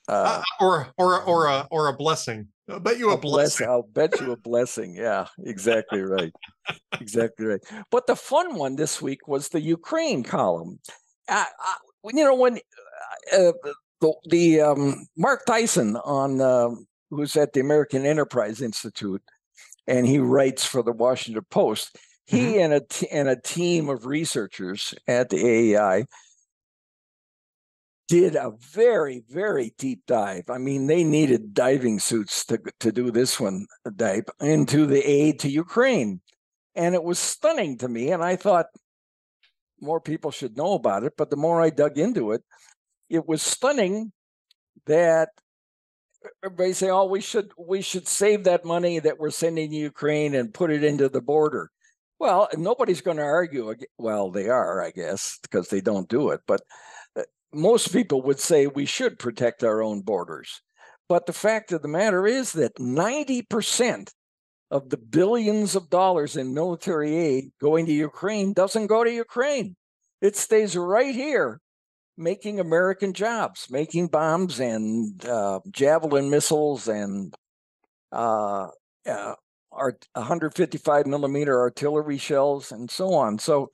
Uh, 0.10 0.42
uh, 0.42 0.44
or 0.60 0.88
or 0.98 1.22
or 1.24 1.48
a 1.48 1.68
or 1.72 1.88
a 1.88 1.94
blessing. 1.94 2.48
I'll 2.72 2.80
bet 2.80 2.98
you 2.98 3.10
a, 3.10 3.16
a 3.16 3.18
blessing. 3.18 3.68
I'll 3.68 3.84
bet 3.84 4.20
you 4.20 4.32
a 4.32 4.38
blessing. 4.38 4.96
Yeah, 4.96 5.28
exactly 5.44 6.02
right. 6.02 6.34
exactly 7.00 7.46
right. 7.46 7.62
But 7.90 8.08
the 8.08 8.16
fun 8.16 8.56
one 8.56 8.76
this 8.76 9.02
week 9.02 9.28
was 9.28 9.50
the 9.50 9.62
Ukraine 9.62 10.24
column. 10.24 10.80
Uh, 11.28 11.46
you 12.06 12.24
know 12.24 12.36
when 12.36 12.60
uh, 13.34 13.50
uh, 13.50 13.52
the, 14.00 14.14
the 14.30 14.62
um, 14.62 15.08
Marc 15.18 15.46
Thiessen 15.46 16.00
on 16.06 16.42
um, 16.42 16.88
who's 17.10 17.36
at 17.36 17.54
the 17.54 17.60
American 17.60 18.06
Enterprise 18.06 18.62
Institute, 18.62 19.22
and 19.88 20.08
he 20.08 20.20
writes 20.20 20.66
for 20.66 20.82
the 20.82 20.92
Washington 20.92 21.46
Post. 21.50 21.98
He 22.26 22.54
mm-hmm. 22.54 22.60
and 22.60 22.74
a 22.74 22.82
t- 22.82 23.10
and 23.12 23.30
a 23.30 23.40
team 23.40 23.90
of 23.90 24.06
researchers 24.06 24.94
at 25.08 25.30
the 25.30 25.38
AEI 25.46 26.06
did 28.12 28.36
a 28.36 28.52
very, 28.60 29.24
very 29.30 29.74
deep 29.78 30.02
dive. 30.06 30.50
I 30.50 30.58
mean, 30.58 30.88
they 30.88 31.06
needed 31.06 31.54
diving 31.54 31.98
suits 31.98 32.44
to, 32.48 32.60
to 32.82 32.92
do 32.92 33.10
this 33.10 33.40
one 33.40 33.68
uh, 33.86 33.92
dive 33.96 34.26
into 34.42 34.86
the 34.86 35.02
aid 35.02 35.40
to 35.40 35.50
Ukraine. 35.50 36.20
And 36.76 36.94
it 36.94 37.06
was 37.06 37.20
stunning 37.20 37.78
to 37.78 37.88
me. 37.88 38.12
And 38.12 38.22
I 38.22 38.36
thought 38.36 38.66
more 39.80 40.02
people 40.02 40.30
should 40.30 40.58
know 40.58 40.74
about 40.74 41.06
it. 41.06 41.14
But 41.18 41.30
the 41.30 41.38
more 41.38 41.62
I 41.62 41.70
dug 41.70 41.98
into 41.98 42.34
it, 42.34 42.44
it 43.10 43.30
was 43.30 43.42
stunning 43.42 44.12
that 44.88 45.30
everybody 46.44 46.74
say, 46.74 46.90
"Oh, 46.90 47.06
we 47.06 47.22
should 47.22 47.52
we 47.58 47.82
should 47.82 48.10
save 48.10 48.44
that 48.44 48.66
money 48.66 49.00
that 49.00 49.20
we're 49.20 49.32
sending 49.32 49.70
to 49.70 49.76
Ukraine 49.76 50.36
and 50.36 50.54
put 50.54 50.70
it 50.70 50.84
into 50.84 51.08
the 51.08 51.22
border." 51.22 51.72
Well, 52.20 52.50
nobody's 52.58 53.02
going 53.02 53.18
to 53.18 53.24
argue. 53.24 53.74
Well, 53.98 54.32
they 54.32 54.50
are, 54.50 54.84
I 54.84 54.92
guess, 54.92 55.40
because 55.42 55.70
they 55.70 55.82
don't 55.82 56.10
do 56.10 56.32
it. 56.32 56.42
But 56.46 56.62
most 57.54 57.92
people 57.92 58.22
would 58.24 58.40
say 58.40 58.68
we 58.68 58.86
should 58.86 59.20
protect 59.20 59.64
our 59.64 59.82
own 59.82 60.02
borders. 60.02 60.62
But 61.10 61.26
the 61.26 61.34
fact 61.34 61.72
of 61.72 61.82
the 61.82 61.88
matter 61.88 62.26
is 62.26 62.54
that 62.54 62.76
90% 62.76 64.10
of 64.70 64.90
the 64.90 64.98
billions 64.98 65.76
of 65.76 65.90
dollars 65.90 66.38
in 66.38 66.54
military 66.54 67.16
aid 67.16 67.52
going 67.60 67.86
to 67.86 67.92
Ukraine 67.92 68.54
doesn't 68.54 68.88
go 68.88 69.04
to 69.04 69.12
Ukraine. 69.12 69.76
It 70.22 70.38
stays 70.38 70.78
right 70.78 71.14
here, 71.14 71.60
making 72.18 72.60
American 72.60 73.12
jobs, 73.12 73.68
making 73.70 74.08
bombs 74.08 74.60
and 74.60 75.24
uh, 75.26 75.60
javelin 75.70 76.30
missiles 76.30 76.88
and 76.88 77.34
uh, 78.14 78.68
uh, 79.06 79.34
155 79.72 81.08
millimeter 81.08 81.60
artillery 81.60 82.18
shells 82.18 82.72
and 82.72 82.90
so 82.90 83.14
on. 83.14 83.40
So 83.40 83.72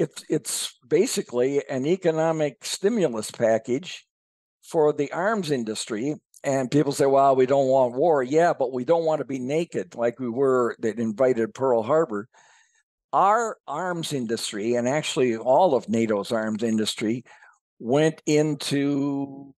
it's 0.00 0.24
it's 0.30 0.78
basically 0.88 1.62
an 1.68 1.86
economic 1.86 2.64
stimulus 2.64 3.30
package 3.30 4.06
for 4.62 4.92
the 4.92 5.12
arms 5.12 5.50
industry. 5.50 6.16
And 6.42 6.70
people 6.70 6.92
say, 6.92 7.04
well, 7.04 7.36
we 7.36 7.44
don't 7.44 7.68
want 7.68 7.94
war. 7.94 8.22
Yeah, 8.22 8.54
but 8.58 8.72
we 8.72 8.84
don't 8.84 9.04
want 9.04 9.18
to 9.18 9.26
be 9.26 9.38
naked 9.38 9.94
like 9.94 10.18
we 10.18 10.30
were 10.30 10.74
that 10.78 10.98
invited 10.98 11.52
Pearl 11.52 11.82
Harbor. 11.82 12.28
Our 13.12 13.58
arms 13.66 14.14
industry, 14.14 14.76
and 14.76 14.88
actually 14.88 15.36
all 15.36 15.74
of 15.74 15.88
NATO's 15.88 16.32
arms 16.32 16.62
industry, 16.62 17.24
went 17.78 18.22
into 18.24 19.52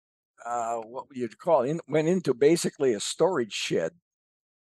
uh, 0.43 0.77
what 0.77 1.05
you'd 1.13 1.37
call 1.37 1.63
it, 1.63 1.79
went 1.87 2.07
into 2.07 2.33
basically 2.33 2.93
a 2.93 2.99
storage 2.99 3.53
shed 3.53 3.91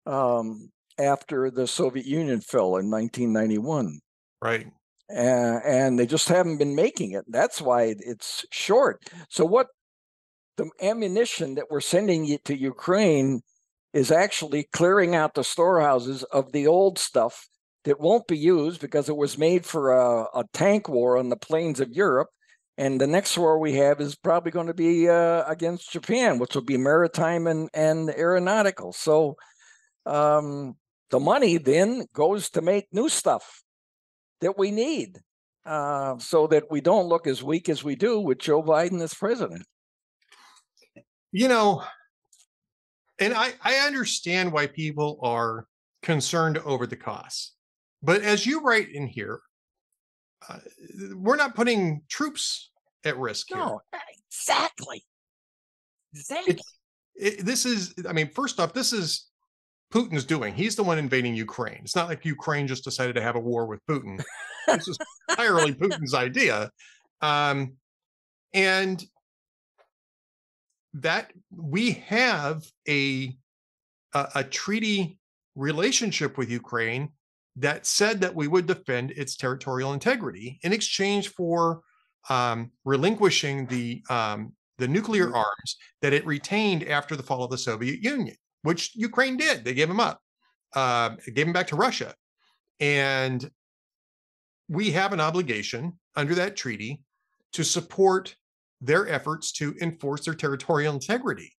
um, 0.06 0.72
after 0.98 1.52
the 1.52 1.68
Soviet 1.68 2.06
Union 2.06 2.40
fell 2.40 2.76
in 2.78 2.90
1991. 2.90 4.00
Right 4.42 4.66
and, 5.08 5.98
they 5.98 6.06
just 6.06 6.28
haven't 6.28 6.58
been 6.58 6.74
making 6.74 7.12
it. 7.12 7.24
That's 7.28 7.60
why 7.60 7.94
it's 7.98 8.44
short. 8.50 9.02
So 9.28 9.44
what 9.44 9.68
the 10.56 10.70
ammunition 10.82 11.54
that 11.54 11.70
we're 11.70 11.80
sending 11.80 12.38
to 12.44 12.56
Ukraine 12.56 13.42
is 13.92 14.10
actually 14.10 14.64
clearing 14.72 15.14
out 15.14 15.34
the 15.34 15.44
storehouses 15.44 16.24
of 16.24 16.52
the 16.52 16.66
old 16.66 16.98
stuff 16.98 17.46
that 17.84 18.00
won't 18.00 18.26
be 18.26 18.36
used 18.36 18.80
because 18.80 19.08
it 19.08 19.16
was 19.16 19.38
made 19.38 19.64
for 19.64 19.92
a, 19.92 20.24
a 20.34 20.44
tank 20.52 20.88
war 20.88 21.16
on 21.16 21.30
the 21.30 21.36
plains 21.36 21.80
of 21.80 21.90
Europe. 21.92 22.28
And 22.76 23.00
the 23.00 23.06
next 23.06 23.36
war 23.36 23.58
we 23.58 23.74
have 23.74 24.00
is 24.00 24.14
probably 24.14 24.52
going 24.52 24.66
to 24.66 24.74
be 24.74 25.08
uh, 25.08 25.44
against 25.48 25.92
Japan, 25.92 26.38
which 26.38 26.54
will 26.54 26.62
be 26.62 26.76
maritime 26.76 27.46
and, 27.46 27.68
and 27.72 28.10
aeronautical. 28.10 28.92
So 28.92 29.36
um, 30.06 30.76
the 31.10 31.18
money 31.18 31.56
then 31.58 32.06
goes 32.12 32.50
to 32.50 32.62
make 32.62 32.86
new 32.92 33.08
stuff 33.08 33.62
that 34.40 34.58
we 34.58 34.70
need 34.70 35.18
uh, 35.66 36.18
so 36.18 36.46
that 36.46 36.70
we 36.70 36.80
don't 36.80 37.06
look 37.06 37.26
as 37.26 37.42
weak 37.42 37.68
as 37.68 37.84
we 37.84 37.96
do 37.96 38.20
with 38.20 38.38
Joe 38.38 38.62
Biden 38.62 39.00
as 39.00 39.14
president. 39.14 39.64
You 41.32 41.48
know, 41.48 41.84
and 43.18 43.34
I, 43.34 43.52
I 43.62 43.76
understand 43.86 44.52
why 44.52 44.66
people 44.66 45.18
are 45.22 45.66
concerned 46.02 46.58
over 46.58 46.86
the 46.86 46.96
costs. 46.96 47.52
But 48.02 48.22
as 48.22 48.46
you 48.46 48.60
write 48.62 48.90
in 48.90 49.06
here, 49.06 49.40
uh, 50.48 50.58
we're 51.14 51.36
not 51.36 51.54
putting 51.54 52.02
troops 52.08 52.70
at 53.04 53.18
risk 53.18 53.48
here. 53.48 53.58
No, 53.58 53.80
exactly. 54.26 55.04
Exactly. 56.14 56.58
It, 57.16 57.44
this 57.44 57.66
is, 57.66 57.94
I 58.08 58.12
mean, 58.12 58.30
first 58.30 58.60
off, 58.60 58.72
this 58.72 58.92
is 58.92 59.27
Putin's 59.92 60.24
doing. 60.24 60.54
He's 60.54 60.76
the 60.76 60.82
one 60.82 60.98
invading 60.98 61.34
Ukraine. 61.34 61.80
It's 61.82 61.96
not 61.96 62.08
like 62.08 62.24
Ukraine 62.24 62.66
just 62.66 62.84
decided 62.84 63.14
to 63.14 63.22
have 63.22 63.36
a 63.36 63.40
war 63.40 63.66
with 63.66 63.80
Putin. 63.86 64.22
this 64.66 64.88
is 64.88 64.98
entirely 65.30 65.72
Putin's 65.74 66.14
idea. 66.14 66.70
Um, 67.22 67.74
and 68.54 69.04
that 70.94 71.32
we 71.54 71.92
have 71.92 72.64
a, 72.88 73.36
a, 74.14 74.28
a 74.36 74.44
treaty 74.44 75.18
relationship 75.54 76.38
with 76.38 76.50
Ukraine 76.50 77.10
that 77.56 77.86
said 77.86 78.20
that 78.20 78.34
we 78.34 78.46
would 78.46 78.66
defend 78.66 79.10
its 79.12 79.36
territorial 79.36 79.92
integrity 79.92 80.58
in 80.62 80.72
exchange 80.72 81.28
for 81.30 81.80
um, 82.30 82.70
relinquishing 82.84 83.66
the 83.66 84.02
um, 84.10 84.52
the 84.78 84.86
nuclear 84.86 85.26
Mhm. 85.28 85.34
arms 85.36 85.76
that 86.02 86.12
it 86.12 86.24
retained 86.24 86.84
after 86.84 87.16
the 87.16 87.22
fall 87.22 87.42
of 87.42 87.50
the 87.50 87.58
Soviet 87.58 88.00
Union, 88.00 88.36
which 88.62 88.92
Ukraine 88.94 89.36
did. 89.36 89.64
They 89.64 89.74
gave 89.74 89.88
them 89.88 90.00
up, 90.00 90.20
uh, 90.74 91.10
gave 91.34 91.46
them 91.46 91.52
back 91.52 91.68
to 91.68 91.76
Russia, 91.76 92.14
and 92.80 93.48
we 94.68 94.90
have 94.92 95.12
an 95.12 95.20
obligation 95.20 95.98
under 96.16 96.34
that 96.34 96.56
treaty 96.56 97.02
to 97.52 97.64
support 97.64 98.36
their 98.80 99.08
efforts 99.08 99.52
to 99.52 99.74
enforce 99.80 100.24
their 100.24 100.34
territorial 100.34 100.94
integrity. 100.94 101.52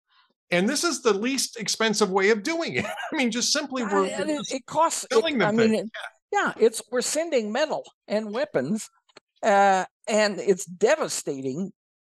And 0.52 0.68
this 0.68 0.84
is 0.84 1.02
the 1.02 1.14
least 1.14 1.60
expensive 1.60 2.10
way 2.10 2.30
of 2.30 2.44
doing 2.44 2.76
it. 2.76 2.86
I 3.12 3.16
mean, 3.16 3.32
just 3.32 3.52
simply 3.52 3.84
we're 3.84 4.06
and 4.06 4.30
it, 4.30 4.66
costs. 4.66 5.04
it- 5.06 5.14
filling 5.14 5.42
I 5.42 5.48
them 5.48 5.56
mean, 5.58 5.74
it, 5.76 5.86
yeah, 6.32 6.54
it's 6.60 6.82
we're 6.92 7.02
sending 7.02 7.52
metal 7.52 7.84
and 8.08 8.32
weapons, 8.32 8.90
uh, 9.44 9.86
and 10.08 10.40
it's 10.40 10.66
devastating 10.66 11.72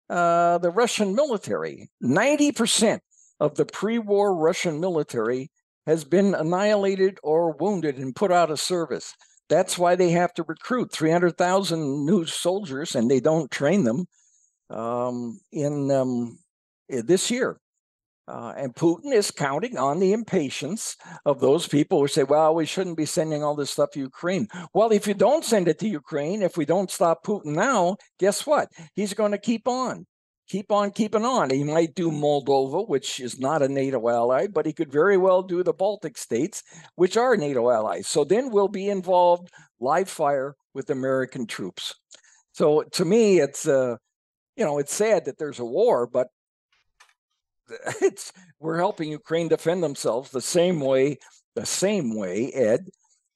uh, 0.09 0.57
the 0.59 0.69
Russian 0.69 1.15
military. 1.15 1.89
Ninety 2.01 2.51
percent 2.51 3.01
of 3.39 3.55
the 3.55 3.65
pre-war 3.65 4.35
Russian 4.35 4.79
military 4.79 5.51
has 5.85 6.03
been 6.03 6.33
annihilated 6.33 7.19
or 7.23 7.53
wounded 7.53 7.97
and 7.97 8.15
put 8.15 8.31
out 8.31 8.49
of 8.49 8.59
service. 8.59 9.13
That's 9.49 9.77
why 9.77 9.95
they 9.95 10.09
have 10.11 10.33
to 10.35 10.43
recruit 10.47 10.91
three 10.91 11.11
hundred 11.11 11.37
thousand 11.37 12.05
new 12.05 12.25
soldiers, 12.25 12.95
and 12.95 13.09
they 13.09 13.19
don't 13.19 13.51
train 13.51 13.83
them 13.83 14.05
um, 14.69 15.39
in 15.51 15.91
um, 15.91 16.39
this 16.89 17.29
year. 17.29 17.59
Uh, 18.27 18.53
and 18.57 18.73
Putin 18.73 19.13
is 19.13 19.29
counting 19.29 19.77
on 19.77 19.99
the 19.99 20.11
impatience 20.11 20.95
of 21.25 21.39
those 21.39 21.67
people 21.67 21.99
who 21.99 22.07
say, 22.07 22.23
well, 22.23 22.55
we 22.55 22.65
shouldn't 22.65 22.97
be 22.97 23.05
sending 23.05 23.43
all 23.43 23.55
this 23.55 23.69
stuff 23.69 23.91
to 23.91 23.99
Ukraine. 23.99 24.47
Well, 24.73 24.91
if 24.91 25.05
you 25.05 25.13
don't 25.13 25.45
send 25.45 25.67
it 25.67 25.77
to 25.79 25.87
Ukraine, 25.87 26.41
if 26.41 26.57
we 26.57 26.65
don't 26.65 26.89
stop 26.89 27.23
Putin 27.23 27.53
now, 27.53 27.97
guess 28.17 28.47
what? 28.47 28.71
He's 28.95 29.13
going 29.13 29.33
to 29.33 29.37
keep 29.37 29.67
on, 29.67 30.07
keep 30.47 30.71
on 30.71 30.91
keeping 30.91 31.25
on. 31.25 31.49
He 31.49 31.63
might 31.63 31.95
do 31.95 32.11
Moldova, 32.11 32.87
which 32.87 33.19
is 33.19 33.39
not 33.39 33.61
a 33.61 33.67
NATO 33.67 34.07
ally, 34.09 34.47
but 34.47 34.65
he 34.65 34.73
could 34.73 34.91
very 34.91 35.17
well 35.17 35.41
do 35.41 35.63
the 35.63 35.73
Baltic 35.73 36.17
states, 36.17 36.63
which 36.95 37.17
are 37.17 37.35
NATO 37.35 37.69
allies. 37.69 38.07
So 38.07 38.23
then 38.23 38.51
we'll 38.51 38.67
be 38.67 38.89
involved 38.89 39.49
live 39.79 40.09
fire 40.09 40.55
with 40.73 40.89
American 40.89 41.47
troops. 41.47 41.95
So 42.53 42.83
to 42.83 43.05
me, 43.05 43.39
it's, 43.39 43.67
uh, 43.67 43.97
you 44.55 44.65
know, 44.65 44.77
it's 44.77 44.93
sad 44.93 45.25
that 45.25 45.37
there's 45.37 45.59
a 45.59 45.65
war, 45.65 46.07
but 46.07 46.27
it's 48.01 48.31
we're 48.59 48.77
helping 48.77 49.09
Ukraine 49.09 49.47
defend 49.47 49.83
themselves 49.83 50.31
the 50.31 50.41
same 50.41 50.79
way, 50.79 51.17
the 51.55 51.65
same 51.65 52.15
way, 52.15 52.51
Ed, 52.51 52.87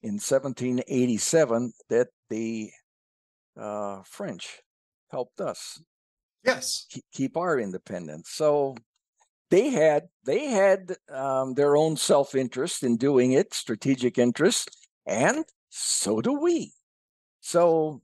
in 0.02 0.14
1787 0.14 1.74
that 1.90 2.08
the 2.30 2.70
uh, 3.60 4.02
French 4.06 4.62
helped 5.12 5.42
us 5.42 5.82
Yes. 6.44 6.86
keep, 6.90 7.04
keep 7.12 7.38
our 7.38 7.60
independence. 7.60 8.30
So 8.30 8.76
they 9.50 9.70
had 9.70 10.10
they 10.26 10.48
had 10.48 10.96
um, 11.12 11.54
their 11.54 11.76
own 11.76 11.98
self 11.98 12.36
interest 12.36 12.84
in 12.84 12.98
doing 12.98 13.34
it, 13.34 13.54
strategic 13.54 14.18
interest, 14.18 14.70
and 15.06 15.44
so 15.70 16.22
do 16.22 16.34
we. 16.40 16.74
So 17.42 18.02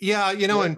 Yeah, 0.00 0.32
you 0.32 0.48
know, 0.48 0.62
and 0.62 0.76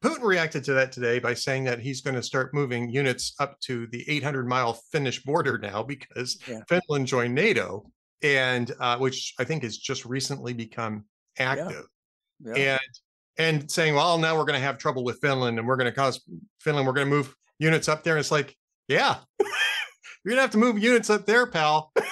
Putin, 0.00 0.22
reacted 0.22 0.64
to 0.64 0.74
that 0.74 0.92
today 0.92 1.18
by 1.18 1.32
saying 1.32 1.64
that 1.64 1.80
he's 1.80 2.02
going 2.02 2.14
to 2.14 2.22
start 2.22 2.52
moving 2.52 2.90
units 2.90 3.34
up 3.38 3.58
to 3.60 3.86
the 3.86 4.04
800 4.08 4.46
mile 4.46 4.74
Finnish 4.92 5.22
border 5.22 5.58
now 5.58 5.82
because 5.82 6.38
Yeah. 6.46 6.60
Finland 6.68 7.06
joined 7.06 7.34
NATO, 7.34 7.90
and 8.22 8.72
uh, 8.80 8.98
which 8.98 9.34
I 9.38 9.44
think 9.44 9.62
has 9.62 9.78
just 9.78 10.04
recently 10.04 10.52
become 10.52 11.06
active. 11.38 11.86
yeah, 12.44 12.54
And 12.54 12.90
and 13.38 13.70
saying, 13.70 13.94
well, 13.94 14.18
now 14.18 14.36
we're 14.36 14.44
going 14.44 14.58
to 14.58 14.64
have 14.64 14.78
trouble 14.78 15.04
with 15.04 15.18
Finland, 15.20 15.58
and 15.58 15.66
we're 15.66 15.76
going 15.76 15.90
to 15.90 15.96
cause 15.96 16.20
Finland. 16.60 16.86
We're 16.86 16.92
going 16.92 17.08
to 17.08 17.14
move 17.14 17.34
units 17.58 17.88
up 17.88 18.04
there. 18.04 18.14
And 18.14 18.20
it's 18.20 18.30
like, 18.30 18.56
yeah, 18.88 19.16
you're 19.40 19.48
going 20.34 20.36
to 20.36 20.42
have 20.42 20.50
to 20.50 20.58
move 20.58 20.78
units 20.78 21.10
up 21.10 21.26
there, 21.26 21.46
pal. 21.46 21.92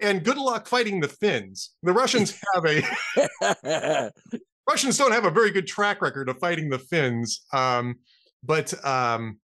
And 0.00 0.24
good 0.24 0.38
luck 0.38 0.68
fighting 0.68 1.00
the 1.00 1.08
Finns. 1.08 1.74
The 1.82 1.92
Russians 1.92 2.40
have 2.54 2.64
a 2.64 4.12
Russians 4.68 4.96
don't 4.96 5.12
have 5.12 5.24
a 5.24 5.30
very 5.30 5.50
good 5.50 5.66
track 5.66 6.00
record 6.00 6.28
of 6.28 6.38
fighting 6.38 6.68
the 6.68 6.78
Finns. 6.78 7.44
Um, 7.52 7.96
but 8.44 8.72
um, 8.84 9.38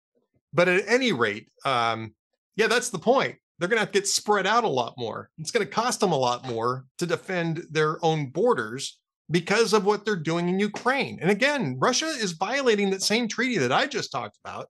but 0.53 0.69
at 0.69 0.85
any 0.87 1.13
rate, 1.13 1.49
um, 1.65 2.15
yeah, 2.57 2.67
that's 2.67 2.91
the 2.91 2.99
point. 2.99 3.37
They're 3.59 3.69
going 3.69 3.79
to 3.79 3.85
have 3.85 3.93
to 3.93 3.99
get 3.99 4.09
spread 4.09 4.47
out 4.47 4.65
a 4.65 4.69
lot 4.69 4.95
more. 4.99 5.31
It's 5.39 5.53
going 5.53 5.67
to 5.67 5.73
cost 5.73 6.01
them 6.01 6.13
a 6.13 6.19
lot 6.19 6.47
more 6.47 6.85
to 6.99 7.07
defend 7.07 7.65
their 7.71 8.05
own 8.05 8.27
borders 8.27 8.99
because 9.31 9.73
of 9.73 9.85
what 9.85 10.05
they're 10.05 10.17
doing 10.17 10.49
in 10.49 10.59
Ukraine. 10.59 11.19
And 11.21 11.31
again, 11.31 11.77
Russia 11.79 12.07
is 12.07 12.33
violating 12.33 12.91
that 12.91 13.03
same 13.03 13.29
treaty 13.29 13.59
that 13.59 13.73
I 13.73 13.87
just 13.87 14.13
talked 14.13 14.39
about 14.45 14.69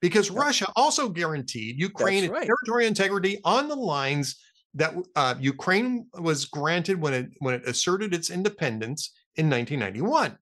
because 0.00 0.28
Yeah. 0.30 0.40
Russia 0.40 0.66
also 0.76 1.08
guaranteed 1.08 1.78
Ukraine 1.78 2.30
right. 2.30 2.46
territorial 2.46 2.88
integrity 2.88 3.38
on 3.44 3.68
the 3.68 3.76
lines 3.76 4.40
that 4.74 4.94
uh, 5.16 5.34
Ukraine 5.38 6.06
was 6.14 6.46
granted 6.46 7.00
when 7.00 7.12
it 7.14 7.30
when 7.40 7.54
it 7.54 7.68
asserted 7.68 8.14
its 8.14 8.30
independence 8.30 9.12
in 9.36 9.48
1991. 9.50 10.38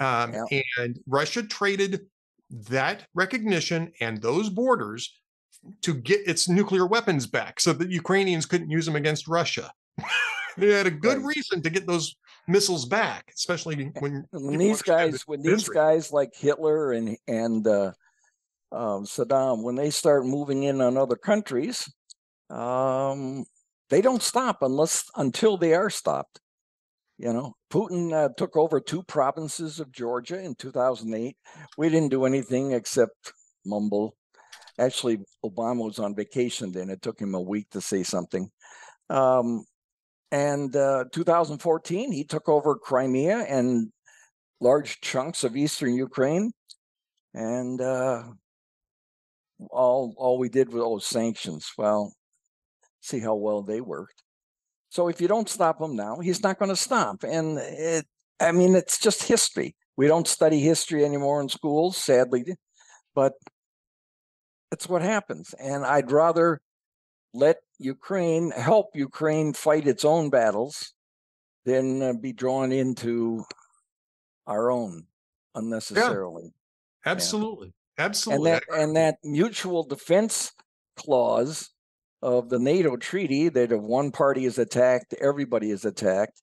Um, 0.00 0.34
And 0.76 0.98
Russia 1.06 1.42
traded 1.42 2.00
that 2.50 3.06
recognition 3.14 3.92
and 4.00 4.20
those 4.20 4.48
borders 4.48 5.20
to 5.82 5.94
get 5.94 6.26
its 6.26 6.48
nuclear 6.48 6.86
weapons 6.86 7.26
back 7.26 7.60
so 7.60 7.72
that 7.74 7.90
Ukrainians 7.90 8.44
couldn't 8.46 8.70
use 8.70 8.86
them 8.86 8.96
against 8.96 9.28
Russia. 9.28 9.72
they 10.58 10.72
had 10.72 10.86
a 10.86 10.90
good 10.90 11.18
Right. 11.18 11.36
reason 11.36 11.62
to 11.62 11.70
get 11.70 11.86
those 11.86 12.16
missiles 12.46 12.84
back, 12.84 13.30
especially 13.34 13.90
when 13.98 14.24
when 14.32 14.58
these 14.58 14.82
guys 14.82 15.22
when 15.26 15.42
these 15.42 15.68
guys 15.68 16.12
like 16.12 16.34
hitler 16.34 16.92
and 16.92 17.16
and 17.26 17.66
uh, 17.66 17.92
um, 18.72 19.04
saddam 19.04 19.62
when 19.62 19.76
they 19.76 19.90
start 19.90 20.26
moving 20.26 20.64
in 20.64 20.80
on 20.80 20.96
other 20.96 21.16
countries 21.16 21.90
um, 22.50 23.44
they 23.88 24.00
don't 24.00 24.22
stop 24.22 24.58
unless 24.62 25.04
until 25.16 25.56
they 25.56 25.74
are 25.74 25.90
stopped 25.90 26.40
you 27.16 27.32
know? 27.32 27.54
Putin 27.72 28.12
uh, 28.12 28.28
took 28.36 28.56
over 28.56 28.80
two 28.80 29.02
provinces 29.04 29.78
of 29.78 29.92
georgia 29.92 30.40
in 30.40 30.54
2008 30.56 31.36
we 31.78 31.88
didn't 31.88 32.10
do 32.10 32.24
anything 32.24 32.72
except 32.72 33.32
mumble. 33.64 34.16
Actually 34.78 35.18
obama 35.44 35.84
was 35.84 35.98
on 36.00 36.16
vacation 36.16 36.72
then. 36.72 36.90
It 36.90 37.00
took 37.00 37.20
him 37.20 37.34
a 37.34 37.40
week 37.40 37.70
to 37.70 37.80
say 37.80 38.02
something. 38.02 38.50
Um, 39.08 39.64
and 40.34 40.74
uh, 40.74 41.04
2014 41.12 42.10
he 42.10 42.24
took 42.24 42.48
over 42.48 42.74
crimea 42.74 43.46
and 43.48 43.92
large 44.60 45.00
chunks 45.00 45.44
of 45.44 45.54
eastern 45.54 45.94
Ukraine, 45.94 46.50
and 47.34 47.80
uh, 47.80 48.24
all 49.70 50.12
all 50.16 50.38
we 50.38 50.48
did 50.48 50.72
was 50.72 50.82
oh, 50.84 50.98
sanctions. 50.98 51.70
Well, 51.78 52.14
see 53.00 53.20
how 53.20 53.36
well 53.36 53.62
they 53.62 53.80
worked. 53.80 54.24
So 54.88 55.06
if 55.06 55.20
you 55.20 55.28
don't 55.28 55.48
stop 55.48 55.80
him 55.80 55.94
now, 55.94 56.18
he's 56.18 56.42
not 56.42 56.58
going 56.58 56.70
to 56.70 56.76
stop. 56.76 57.22
And 57.22 57.58
it, 57.58 58.04
I 58.40 58.50
mean, 58.50 58.74
it's 58.74 58.98
just 58.98 59.22
history. 59.24 59.76
We 59.96 60.08
don't 60.08 60.26
study 60.26 60.58
history 60.58 61.04
anymore 61.04 61.40
in 61.42 61.48
schools, 61.48 61.96
sadly, 61.96 62.44
but 63.14 63.34
it's 64.72 64.88
what 64.88 65.02
happens. 65.02 65.54
And 65.60 65.84
I'd 65.84 66.10
rather 66.10 66.60
let 67.34 67.56
Ukraine 67.78 68.52
help 68.52 68.90
Ukraine 68.94 69.52
fight 69.52 69.86
its 69.86 70.04
own 70.04 70.30
battles 70.30 70.94
than 71.64 72.02
uh, 72.02 72.12
be 72.12 72.32
drawn 72.32 72.72
into 72.72 73.44
our 74.46 74.70
own 74.70 75.06
unnecessarily. 75.54 76.54
Absolutely. 77.04 77.74
And 77.98 78.06
Absolutely. 78.06 78.50
that 78.50 78.62
and 78.72 78.96
that 78.96 79.16
mutual 79.22 79.84
defense 79.84 80.52
clause 80.96 81.70
of 82.22 82.48
the 82.48 82.58
NATO 82.58 82.96
treaty 82.96 83.48
that 83.50 83.72
if 83.72 83.80
one 83.80 84.10
party 84.10 84.46
is 84.46 84.58
attacked, 84.58 85.14
everybody 85.20 85.70
is 85.70 85.84
attacked. 85.84 86.40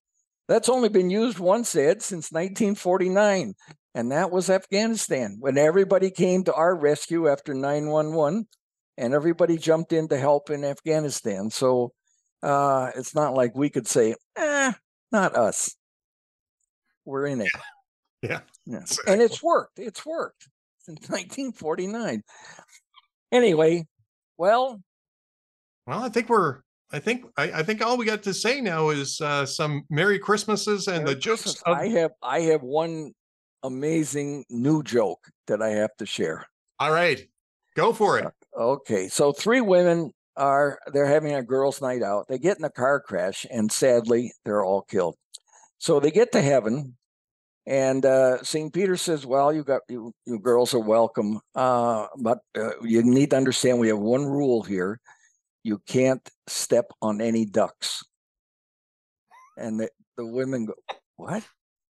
That's 0.48 0.70
only 0.70 0.90
been 0.90 1.10
used 1.10 1.40
once, 1.40 1.76
Ed, 1.76 2.02
since 2.02 2.32
1949. 2.32 3.54
And 3.96 4.12
that 4.12 4.32
was 4.32 4.50
Afghanistan 4.50 5.38
when 5.40 5.58
everybody 5.58 6.12
came 6.12 6.44
to 6.44 6.54
our 6.54 6.78
rescue 6.78 7.28
after 7.28 7.54
911 7.54 8.48
and 9.02 9.16
everybody 9.16 9.58
jumped 9.58 9.92
in 9.92 10.08
to 10.10 10.18
help 10.18 10.52
in 10.52 10.64
Afghanistan. 10.64 11.50
So 11.50 11.92
uh, 12.44 12.92
it's 12.96 13.16
not 13.16 13.34
like 13.34 13.56
we 13.56 13.70
could 13.70 13.88
say, 13.88 14.16
eh, 14.38 14.72
not 15.12 15.36
us. 15.36 15.76
we're 17.04 17.26
in 17.26 17.42
it. 17.42 17.52
Yeah. 18.24 18.42
Yes. 18.68 19.00
And 19.08 19.20
it's 19.20 19.42
worked. 19.42 19.80
It's 19.80 20.06
worked 20.06 20.48
since 20.78 21.00
1949. 21.10 22.22
Anyway, 23.32 23.88
well, 24.38 24.80
Well, 25.88 26.04
I 26.04 26.10
think 26.10 26.30
we're. 26.30 26.60
I 26.94 27.00
think 27.00 27.26
I, 27.36 27.46
I 27.52 27.64
think 27.64 27.84
all 27.84 27.98
we 27.98 28.06
got 28.06 28.22
to 28.22 28.34
say 28.36 28.62
now 28.62 28.90
is 28.90 29.20
uh, 29.22 29.48
some 29.48 29.86
Merry 29.90 30.20
Christmases 30.20 30.88
and 30.88 31.04
Merry 31.04 31.16
the 31.16 31.20
jokes. 31.20 31.42
Christmas. 31.42 31.64
Of, 31.66 31.76
I 31.76 31.88
have 31.88 32.12
I 32.22 32.40
have 32.42 32.62
one 32.62 33.14
amazing 33.64 34.46
new 34.52 34.84
joke 34.84 35.26
that 35.48 35.64
I 35.64 35.70
have 35.70 35.98
to 35.98 36.06
share. 36.06 36.46
all 36.80 36.92
right, 36.92 37.28
go 37.76 37.92
for 37.92 38.20
it. 38.20 38.28
Okay, 38.58 39.08
so 39.08 39.32
three 39.32 39.62
women 39.62 40.12
are 40.36 40.80
they're 40.94 41.06
having 41.08 41.34
a 41.34 41.44
girls' 41.44 41.82
night 41.82 42.04
out. 42.04 42.28
They 42.28 42.38
get 42.38 42.58
in 42.58 42.66
a 42.66 42.70
car 42.70 43.00
crash, 43.00 43.46
and 43.50 43.72
sadly, 43.72 44.34
they're 44.44 44.64
all 44.64 44.82
killed. 44.82 45.16
So 45.80 46.00
they 46.00 46.12
get 46.12 46.32
to 46.34 46.42
heaven, 46.42 46.98
and 47.66 48.06
uh, 48.06 48.44
Saint 48.44 48.74
Peter 48.74 48.98
says, 48.98 49.26
"Well, 49.26 49.54
you 49.54 49.64
got 49.64 49.82
you, 49.90 50.14
you 50.26 50.40
girls 50.40 50.74
are 50.74 50.80
welcome, 50.80 51.40
uh, 51.56 52.08
but 52.20 52.40
uh, 52.58 52.80
you 52.82 53.04
need 53.04 53.32
to 53.32 53.38
understand 53.38 53.80
we 53.80 53.88
have 53.90 54.00
one 54.00 54.26
rule 54.26 54.64
here: 54.64 55.00
you 55.64 55.80
can't 55.88 56.28
step 56.48 56.92
on 57.02 57.22
any 57.22 57.46
ducks." 57.46 58.04
And 59.58 59.80
the, 59.80 59.90
the 60.18 60.26
women 60.26 60.66
go, 60.66 60.74
"What?" 61.16 61.44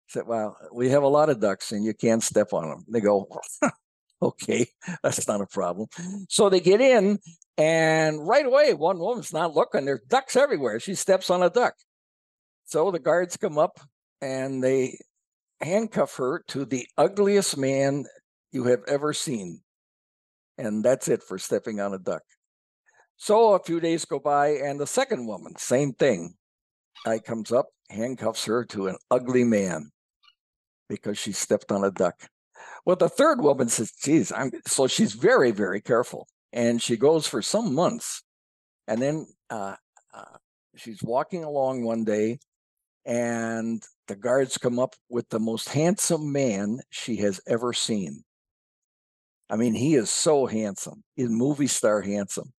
Said, 0.10 0.26
"Well, 0.28 0.58
we 0.74 0.90
have 0.90 1.04
a 1.04 1.08
lot 1.08 1.30
of 1.30 1.40
ducks, 1.40 1.72
and 1.72 1.86
you 1.86 1.94
can't 1.94 2.24
step 2.24 2.54
on 2.54 2.70
them." 2.70 2.86
They 2.90 3.02
go, 3.02 3.28
"Okay, 4.22 4.68
that's 5.04 5.28
not 5.28 5.42
a 5.42 5.48
problem." 5.48 5.88
So 6.30 6.50
they 6.50 6.60
get 6.60 6.82
in, 6.82 7.20
and 7.58 8.28
right 8.28 8.46
away, 8.46 8.74
one 8.74 9.00
woman's 9.00 9.34
not 9.34 9.56
looking. 9.56 9.86
There's 9.86 10.02
ducks 10.08 10.36
everywhere. 10.36 10.80
She 10.80 10.96
steps 10.96 11.30
on 11.30 11.44
a 11.44 11.50
duck. 11.50 11.74
So 12.66 12.92
the 12.92 13.00
guards 13.00 13.38
come 13.38 13.58
up 13.58 13.80
and 14.22 14.64
they 14.64 15.00
handcuff 15.62 16.16
her 16.18 16.44
to 16.50 16.66
the 16.66 16.86
ugliest 16.98 17.58
man 17.58 18.06
you 18.52 18.66
have 18.66 18.84
ever 18.88 19.14
seen. 19.14 19.62
And 20.58 20.84
that's 20.84 21.08
it 21.08 21.24
for 21.24 21.38
stepping 21.38 21.80
on 21.80 21.94
a 21.94 22.00
duck. 22.00 22.24
So 23.16 23.54
a 23.54 23.64
few 23.64 23.80
days 23.80 24.06
go 24.06 24.20
by, 24.20 24.50
and 24.50 24.80
the 24.80 24.86
second 24.86 25.26
woman, 25.26 25.56
same 25.58 25.94
thing. 25.94 26.36
I 27.06 27.20
comes 27.20 27.52
up, 27.52 27.68
handcuffs 27.90 28.46
her 28.46 28.64
to 28.66 28.88
an 28.88 28.98
ugly 29.10 29.44
man 29.44 29.92
because 30.88 31.18
she 31.18 31.32
stepped 31.32 31.72
on 31.72 31.84
a 31.84 31.92
duck. 31.92 32.30
Well, 32.86 32.96
the 32.96 33.10
third 33.10 33.42
woman 33.42 33.70
says, 33.70 33.92
geez, 33.92 34.32
I'm 34.32 34.52
so 34.66 34.88
she's 34.88 35.14
very, 35.14 35.52
very 35.52 35.82
careful. 35.82 36.28
And 36.54 36.82
she 36.82 36.98
goes 36.98 37.28
for 37.28 37.42
some 37.42 37.74
months. 37.74 38.24
And 38.88 39.02
then 39.02 39.28
uh, 39.50 39.76
uh, 40.14 40.38
she's 40.76 41.04
walking 41.04 41.44
along 41.44 41.84
one 41.84 42.06
day, 42.06 42.40
and 43.06 43.84
the 44.08 44.16
guards 44.16 44.58
come 44.58 44.80
up 44.80 44.96
with 45.10 45.30
the 45.30 45.40
most 45.40 45.70
handsome 45.70 46.32
man 46.32 46.80
she 46.90 47.18
has 47.18 47.42
ever 47.48 47.74
seen. 47.74 48.24
I 49.50 49.56
mean, 49.56 49.74
he 49.74 49.96
is 49.96 50.10
so 50.10 50.46
handsome. 50.46 51.04
He's 51.16 51.30
movie 51.30 51.68
star 51.68 52.02
handsome. 52.02 52.54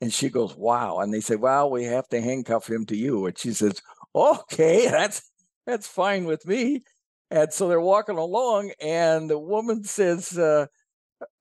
And 0.00 0.12
she 0.12 0.28
goes, 0.28 0.54
Wow. 0.54 0.98
And 1.00 1.12
they 1.12 1.20
say, 1.20 1.36
Well, 1.36 1.70
we 1.70 1.84
have 1.84 2.08
to 2.08 2.20
handcuff 2.20 2.68
him 2.68 2.84
to 2.86 2.96
you. 2.96 3.26
And 3.26 3.38
she 3.38 3.52
says, 3.52 3.80
Okay, 4.14 4.86
that's 4.90 5.22
that's 5.66 5.86
fine 5.86 6.24
with 6.24 6.46
me. 6.46 6.82
And 7.30 7.52
so 7.52 7.68
they're 7.68 7.80
walking 7.80 8.16
along, 8.16 8.72
and 8.80 9.28
the 9.28 9.38
woman 9.38 9.84
says, 9.84 10.36
uh, 10.38 10.66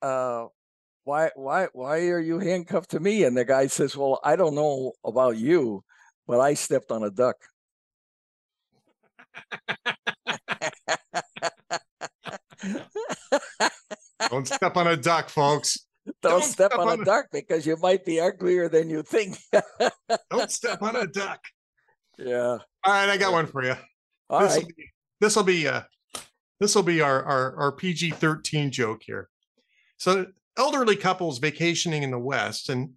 uh, 0.02 0.48
why 1.06 1.32
why 1.36 1.68
why 1.72 2.00
are 2.10 2.20
you 2.20 2.40
handcuffed 2.40 2.92
to 2.92 3.00
me? 3.00 3.24
And 3.24 3.38
the 3.38 3.46
guy 3.46 3.68
says, 3.68 3.96
Well, 3.96 4.20
I 4.24 4.36
don't 4.36 4.56
know 4.56 4.92
about 5.06 5.38
you, 5.38 5.84
but 6.28 6.42
I 6.42 6.54
stepped 6.56 6.92
on 6.92 7.04
a 7.04 7.10
duck. 7.10 7.38
Don't 14.30 14.48
step 14.48 14.76
on 14.76 14.88
a 14.88 14.98
duck, 14.98 15.30
folks. 15.30 15.78
Don't, 16.22 16.32
Don't 16.32 16.44
step, 16.44 16.72
step 16.72 16.80
on, 16.80 16.88
on 16.90 17.00
a 17.00 17.02
a- 17.02 17.06
duck 17.06 17.26
because 17.32 17.66
you 17.66 17.78
might 17.78 18.06
be 18.06 18.20
uglier 18.20 18.70
than 18.70 18.90
you 18.90 19.04
think. 19.04 19.38
Don't 20.32 20.52
step 20.52 20.82
on 20.82 20.96
a 20.96 21.06
duck. 21.06 21.40
yeah. 22.18 22.58
All 22.84 22.94
right, 22.94 23.10
I 23.10 23.18
got 23.18 23.34
one 23.34 23.46
for 23.48 23.64
you. 23.64 23.76
All 24.30 24.40
this 24.40 24.56
right. 24.56 24.64
will 24.64 24.72
be 24.76 24.90
this 25.20 25.36
will 25.36 25.44
be 25.44 25.68
uh 25.68 25.82
this 26.60 26.76
will 26.76 26.84
be 26.84 27.02
our 27.02 27.24
our, 27.24 27.56
our 27.58 27.72
PG 27.72 28.12
thirteen 28.12 28.72
joke 28.72 29.04
here. 29.04 29.30
So 29.98 30.28
elderly 30.58 30.96
couples 30.96 31.40
vacationing 31.40 32.04
in 32.04 32.12
the 32.12 32.20
West, 32.20 32.70
and 32.70 32.92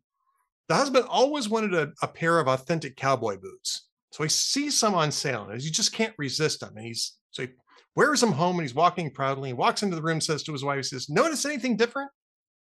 the 0.68 0.74
husband 0.74 1.06
always 1.08 1.48
wanted 1.48 1.74
a, 1.74 1.92
a 2.02 2.08
pair 2.08 2.38
of 2.38 2.48
authentic 2.48 2.96
cowboy 2.96 3.36
boots. 3.36 3.88
So 4.12 4.22
he 4.22 4.28
sees 4.28 4.76
some 4.76 4.94
on 4.94 5.12
sale, 5.12 5.48
and 5.48 5.60
he 5.60 5.70
just 5.70 5.92
can't 5.92 6.14
resist 6.18 6.60
them. 6.60 6.76
And 6.76 6.86
he's 6.86 7.16
so 7.30 7.42
he 7.42 7.48
wears 7.94 8.20
them 8.20 8.32
home, 8.32 8.58
and 8.58 8.62
he's 8.62 8.74
walking 8.74 9.10
proudly. 9.10 9.50
He 9.50 9.54
walks 9.54 9.82
into 9.82 9.96
the 9.96 10.02
room, 10.02 10.20
says 10.20 10.42
to 10.44 10.52
his 10.52 10.64
wife, 10.64 10.78
he 10.78 10.82
says, 10.82 11.08
"Notice 11.08 11.44
anything 11.44 11.76
different?" 11.76 12.10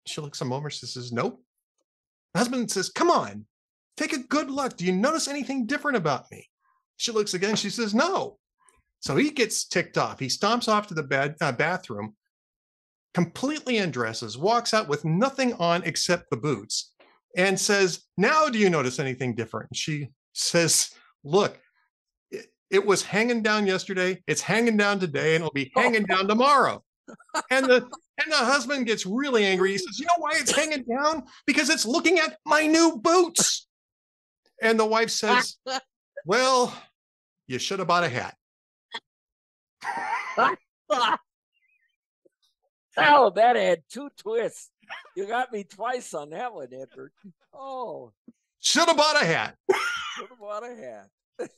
She 0.06 0.20
looks 0.20 0.40
a 0.40 0.44
moment, 0.44 0.74
she 0.74 0.86
says, 0.86 1.12
"Nope." 1.12 1.42
The 2.34 2.40
husband 2.40 2.70
says, 2.70 2.90
"Come 2.90 3.10
on, 3.10 3.46
take 3.96 4.12
a 4.12 4.18
good 4.18 4.50
look. 4.50 4.76
Do 4.76 4.84
you 4.84 4.92
notice 4.92 5.28
anything 5.28 5.66
different 5.66 5.96
about 5.96 6.30
me?" 6.30 6.48
She 6.96 7.12
looks 7.12 7.34
again. 7.34 7.56
She 7.56 7.70
says, 7.70 7.94
"No." 7.94 8.38
So 9.02 9.16
he 9.16 9.30
gets 9.30 9.64
ticked 9.64 9.98
off. 9.98 10.20
He 10.20 10.28
stomps 10.28 10.68
off 10.68 10.86
to 10.86 10.94
the 10.94 11.02
bed, 11.02 11.34
uh, 11.40 11.50
bathroom, 11.50 12.14
completely 13.14 13.78
undresses, 13.78 14.38
walks 14.38 14.72
out 14.72 14.88
with 14.88 15.04
nothing 15.04 15.54
on 15.54 15.82
except 15.82 16.30
the 16.30 16.36
boots, 16.36 16.92
and 17.36 17.58
says, 17.58 18.04
Now 18.16 18.48
do 18.48 18.60
you 18.60 18.70
notice 18.70 19.00
anything 19.00 19.34
different? 19.34 19.70
And 19.70 19.76
she 19.76 20.10
says, 20.34 20.92
Look, 21.24 21.58
it, 22.30 22.46
it 22.70 22.86
was 22.86 23.02
hanging 23.02 23.42
down 23.42 23.66
yesterday, 23.66 24.22
it's 24.28 24.40
hanging 24.40 24.76
down 24.76 25.00
today, 25.00 25.34
and 25.34 25.42
it'll 25.42 25.52
be 25.52 25.72
hanging 25.76 26.04
down 26.04 26.28
tomorrow. 26.28 26.82
And 27.50 27.66
the 27.66 27.76
and 27.76 28.32
the 28.32 28.36
husband 28.36 28.86
gets 28.86 29.04
really 29.04 29.44
angry. 29.44 29.72
He 29.72 29.78
says, 29.78 29.98
You 29.98 30.06
know 30.06 30.18
why 30.18 30.32
it's 30.34 30.54
hanging 30.54 30.84
down? 30.84 31.24
Because 31.46 31.68
it's 31.68 31.84
looking 31.84 32.18
at 32.18 32.38
my 32.46 32.66
new 32.66 33.00
boots. 33.02 33.66
And 34.62 34.78
the 34.78 34.86
wife 34.86 35.10
says, 35.10 35.56
Well, 36.24 36.72
you 37.48 37.58
should 37.58 37.80
have 37.80 37.88
bought 37.88 38.04
a 38.04 38.08
hat. 38.08 38.36
oh, 42.96 43.30
that 43.34 43.56
had 43.56 43.82
two 43.90 44.08
twists. 44.16 44.70
You 45.16 45.26
got 45.26 45.52
me 45.52 45.64
twice 45.64 46.12
on 46.14 46.30
that 46.30 46.52
one, 46.52 46.68
Edward. 46.72 47.12
Oh, 47.54 48.12
Should 48.60 48.88
have 48.88 48.96
bought 48.96 49.22
a 49.22 49.24
hat. 49.24 49.56
should 50.16 50.28
have 50.28 50.38
bought 50.38 50.64
a 50.64 50.74
hat. 50.74 51.08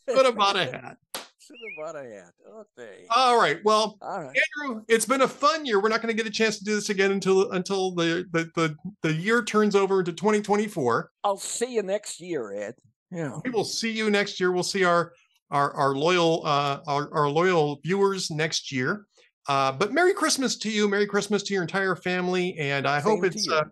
Should 0.08 0.26
have 0.26 0.36
bought 0.36 0.56
a 0.56 0.64
hat. 0.64 0.96
Should 1.14 1.56
have 1.56 1.76
bought 1.76 1.96
a 1.96 2.08
hat. 2.08 2.32
Okay. 2.78 3.04
All 3.10 3.38
right. 3.38 3.58
Well, 3.64 3.98
All 4.00 4.22
right. 4.22 4.36
Andrew, 4.62 4.82
it's 4.88 5.04
been 5.04 5.20
a 5.22 5.28
fun 5.28 5.66
year. 5.66 5.80
We're 5.80 5.90
not 5.90 6.00
going 6.00 6.14
to 6.14 6.22
get 6.22 6.26
a 6.26 6.34
chance 6.34 6.58
to 6.58 6.64
do 6.64 6.74
this 6.74 6.88
again 6.88 7.12
until 7.12 7.50
until 7.52 7.90
the 7.94 8.24
the 8.32 8.50
the, 8.54 8.76
the 9.02 9.12
year 9.12 9.42
turns 9.44 9.76
over 9.76 9.98
into 10.00 10.12
2024. 10.12 11.10
I'll 11.22 11.36
see 11.36 11.74
you 11.74 11.82
next 11.82 12.20
year, 12.20 12.52
Ed. 12.54 12.74
Yeah. 13.10 13.38
We 13.44 13.50
will 13.50 13.64
see 13.64 13.90
you 13.92 14.10
next 14.10 14.40
year. 14.40 14.52
We'll 14.52 14.62
see 14.62 14.84
our 14.84 15.12
our 15.54 15.72
our 15.72 15.94
loyal 15.94 16.42
uh 16.44 16.80
our, 16.86 17.08
our 17.14 17.30
loyal 17.30 17.80
viewers 17.82 18.30
next 18.30 18.70
year. 18.70 19.06
Uh, 19.48 19.72
but 19.72 19.92
Merry 19.92 20.14
Christmas 20.14 20.56
to 20.58 20.70
you. 20.70 20.88
Merry 20.88 21.06
Christmas 21.06 21.42
to 21.44 21.54
your 21.54 21.62
entire 21.62 21.96
family. 21.96 22.56
And 22.58 22.86
I 22.86 23.00
hope 23.00 23.22
Same 23.22 23.30
to 23.30 23.38
it's 23.38 23.48
uh, 23.48 23.64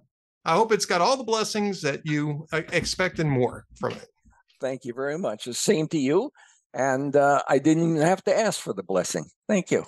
I 0.45 0.55
hope 0.55 0.73
it's 0.73 0.87
got 0.87 1.01
all 1.01 1.16
the 1.16 1.25
blessings 1.25 1.83
that 1.83 2.01
you 2.05 2.47
uh, 2.53 2.62
expect 2.73 3.18
and 3.18 3.31
more 3.31 3.66
from 3.79 3.92
it. 3.92 4.09
Thank 4.61 4.85
you 4.85 4.95
very 4.95 5.18
much. 5.18 5.45
The 5.45 5.55
same 5.55 5.88
to 5.88 5.99
you. 5.99 6.31
And 6.75 7.14
uh, 7.16 7.42
I 7.49 7.59
didn't 7.59 7.83
even 7.83 8.03
have 8.03 8.23
to 8.25 8.37
ask 8.37 8.61
for 8.61 8.73
the 8.73 8.83
blessing. 8.83 9.27
Thank 9.49 9.71
you. 9.71 9.85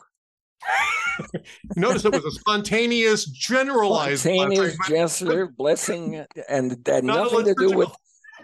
Notice 1.76 2.04
it 2.04 2.12
was 2.12 2.24
a 2.24 2.30
spontaneous, 2.30 3.24
generalized 3.24 4.22
Spontaneous 4.22 4.76
blessing, 4.88 5.28
gesture, 5.28 5.48
blessing, 5.48 6.26
and 6.48 6.76
had 6.86 7.04
Not 7.04 7.32
nothing 7.32 7.44
to 7.46 7.54
do 7.54 7.76
with 7.76 7.90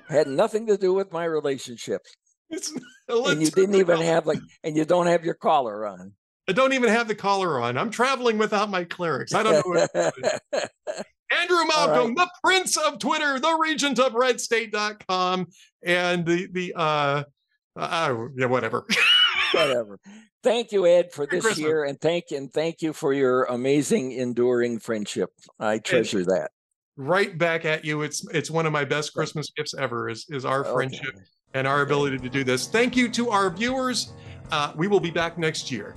had 0.09 0.27
nothing 0.27 0.67
to 0.67 0.77
do 0.77 0.93
with 0.93 1.13
my 1.13 1.25
relationships. 1.25 2.15
It's 2.51 2.73
And 3.09 3.41
you 3.43 3.51
didn't 3.51 3.75
even 3.77 4.01
have 4.01 4.27
like, 4.27 4.39
and 4.63 4.77
you 4.77 4.85
don't 4.85 5.07
have 5.07 5.25
your 5.25 5.35
collar 5.35 5.87
on. 5.87 6.13
I 6.49 6.53
don't 6.53 6.73
even 6.73 6.89
have 6.91 7.09
the 7.09 7.15
collar 7.15 7.61
on. 7.61 7.77
I'm 7.79 7.91
traveling 7.91 8.39
without 8.39 8.71
my 8.71 8.85
clerics. 8.85 9.35
I 9.35 9.43
don't 9.43 9.55
know. 9.55 9.63
What 9.65 9.91
Andrew 11.33 11.65
Malcolm, 11.67 12.15
the 12.17 12.29
prince 12.43 12.77
of 12.77 12.99
Twitter, 12.99 13.39
the 13.39 13.57
regent 13.61 14.01
of 14.01 14.13
redstate.com, 14.15 15.47
and 15.85 16.27
the, 16.27 16.49
the, 16.51 16.73
uh, 16.77 17.23
uh, 17.77 18.17
yeah, 18.37 18.47
whatever. 18.47 18.87
Whatever. 19.53 19.99
Thank 20.45 20.71
you, 20.71 20.87
Ed, 20.87 21.13
for 21.13 21.27
this 21.27 21.43
Christmas. 21.43 21.59
year, 21.59 21.85
and 21.85 22.01
thank 22.01 22.27
and 22.31 22.53
thank 22.53 22.83
you 22.83 22.93
for 22.93 23.13
your 23.13 23.45
amazing, 23.45 24.13
enduring 24.13 24.79
friendship. 24.79 25.31
I 25.59 25.79
treasure 25.79 26.25
that. 26.25 26.51
right 26.97 27.37
back 27.37 27.65
at 27.65 27.85
you. 27.85 28.03
It's, 28.03 28.25
it's 28.33 28.49
one 28.51 28.65
of 28.67 28.73
my 28.73 28.85
best 28.85 29.13
Christmas 29.13 29.51
gifts 29.57 29.75
ever 29.75 30.09
is, 30.09 30.27
is 30.29 30.45
our 30.45 30.61
Okay. 30.61 30.73
friendship 30.73 31.15
and 31.55 31.67
our 31.67 31.83
ability 31.83 32.19
to 32.19 32.29
do 32.29 32.45
this. 32.45 32.69
Thank 32.69 32.97
you 32.97 33.09
to 33.11 33.31
our 33.31 33.51
viewers. 33.51 34.13
Uh, 34.51 34.73
we 34.77 34.89
will 34.89 35.01
be 35.01 35.11
back 35.11 35.39
next 35.39 35.71
year. 35.71 35.97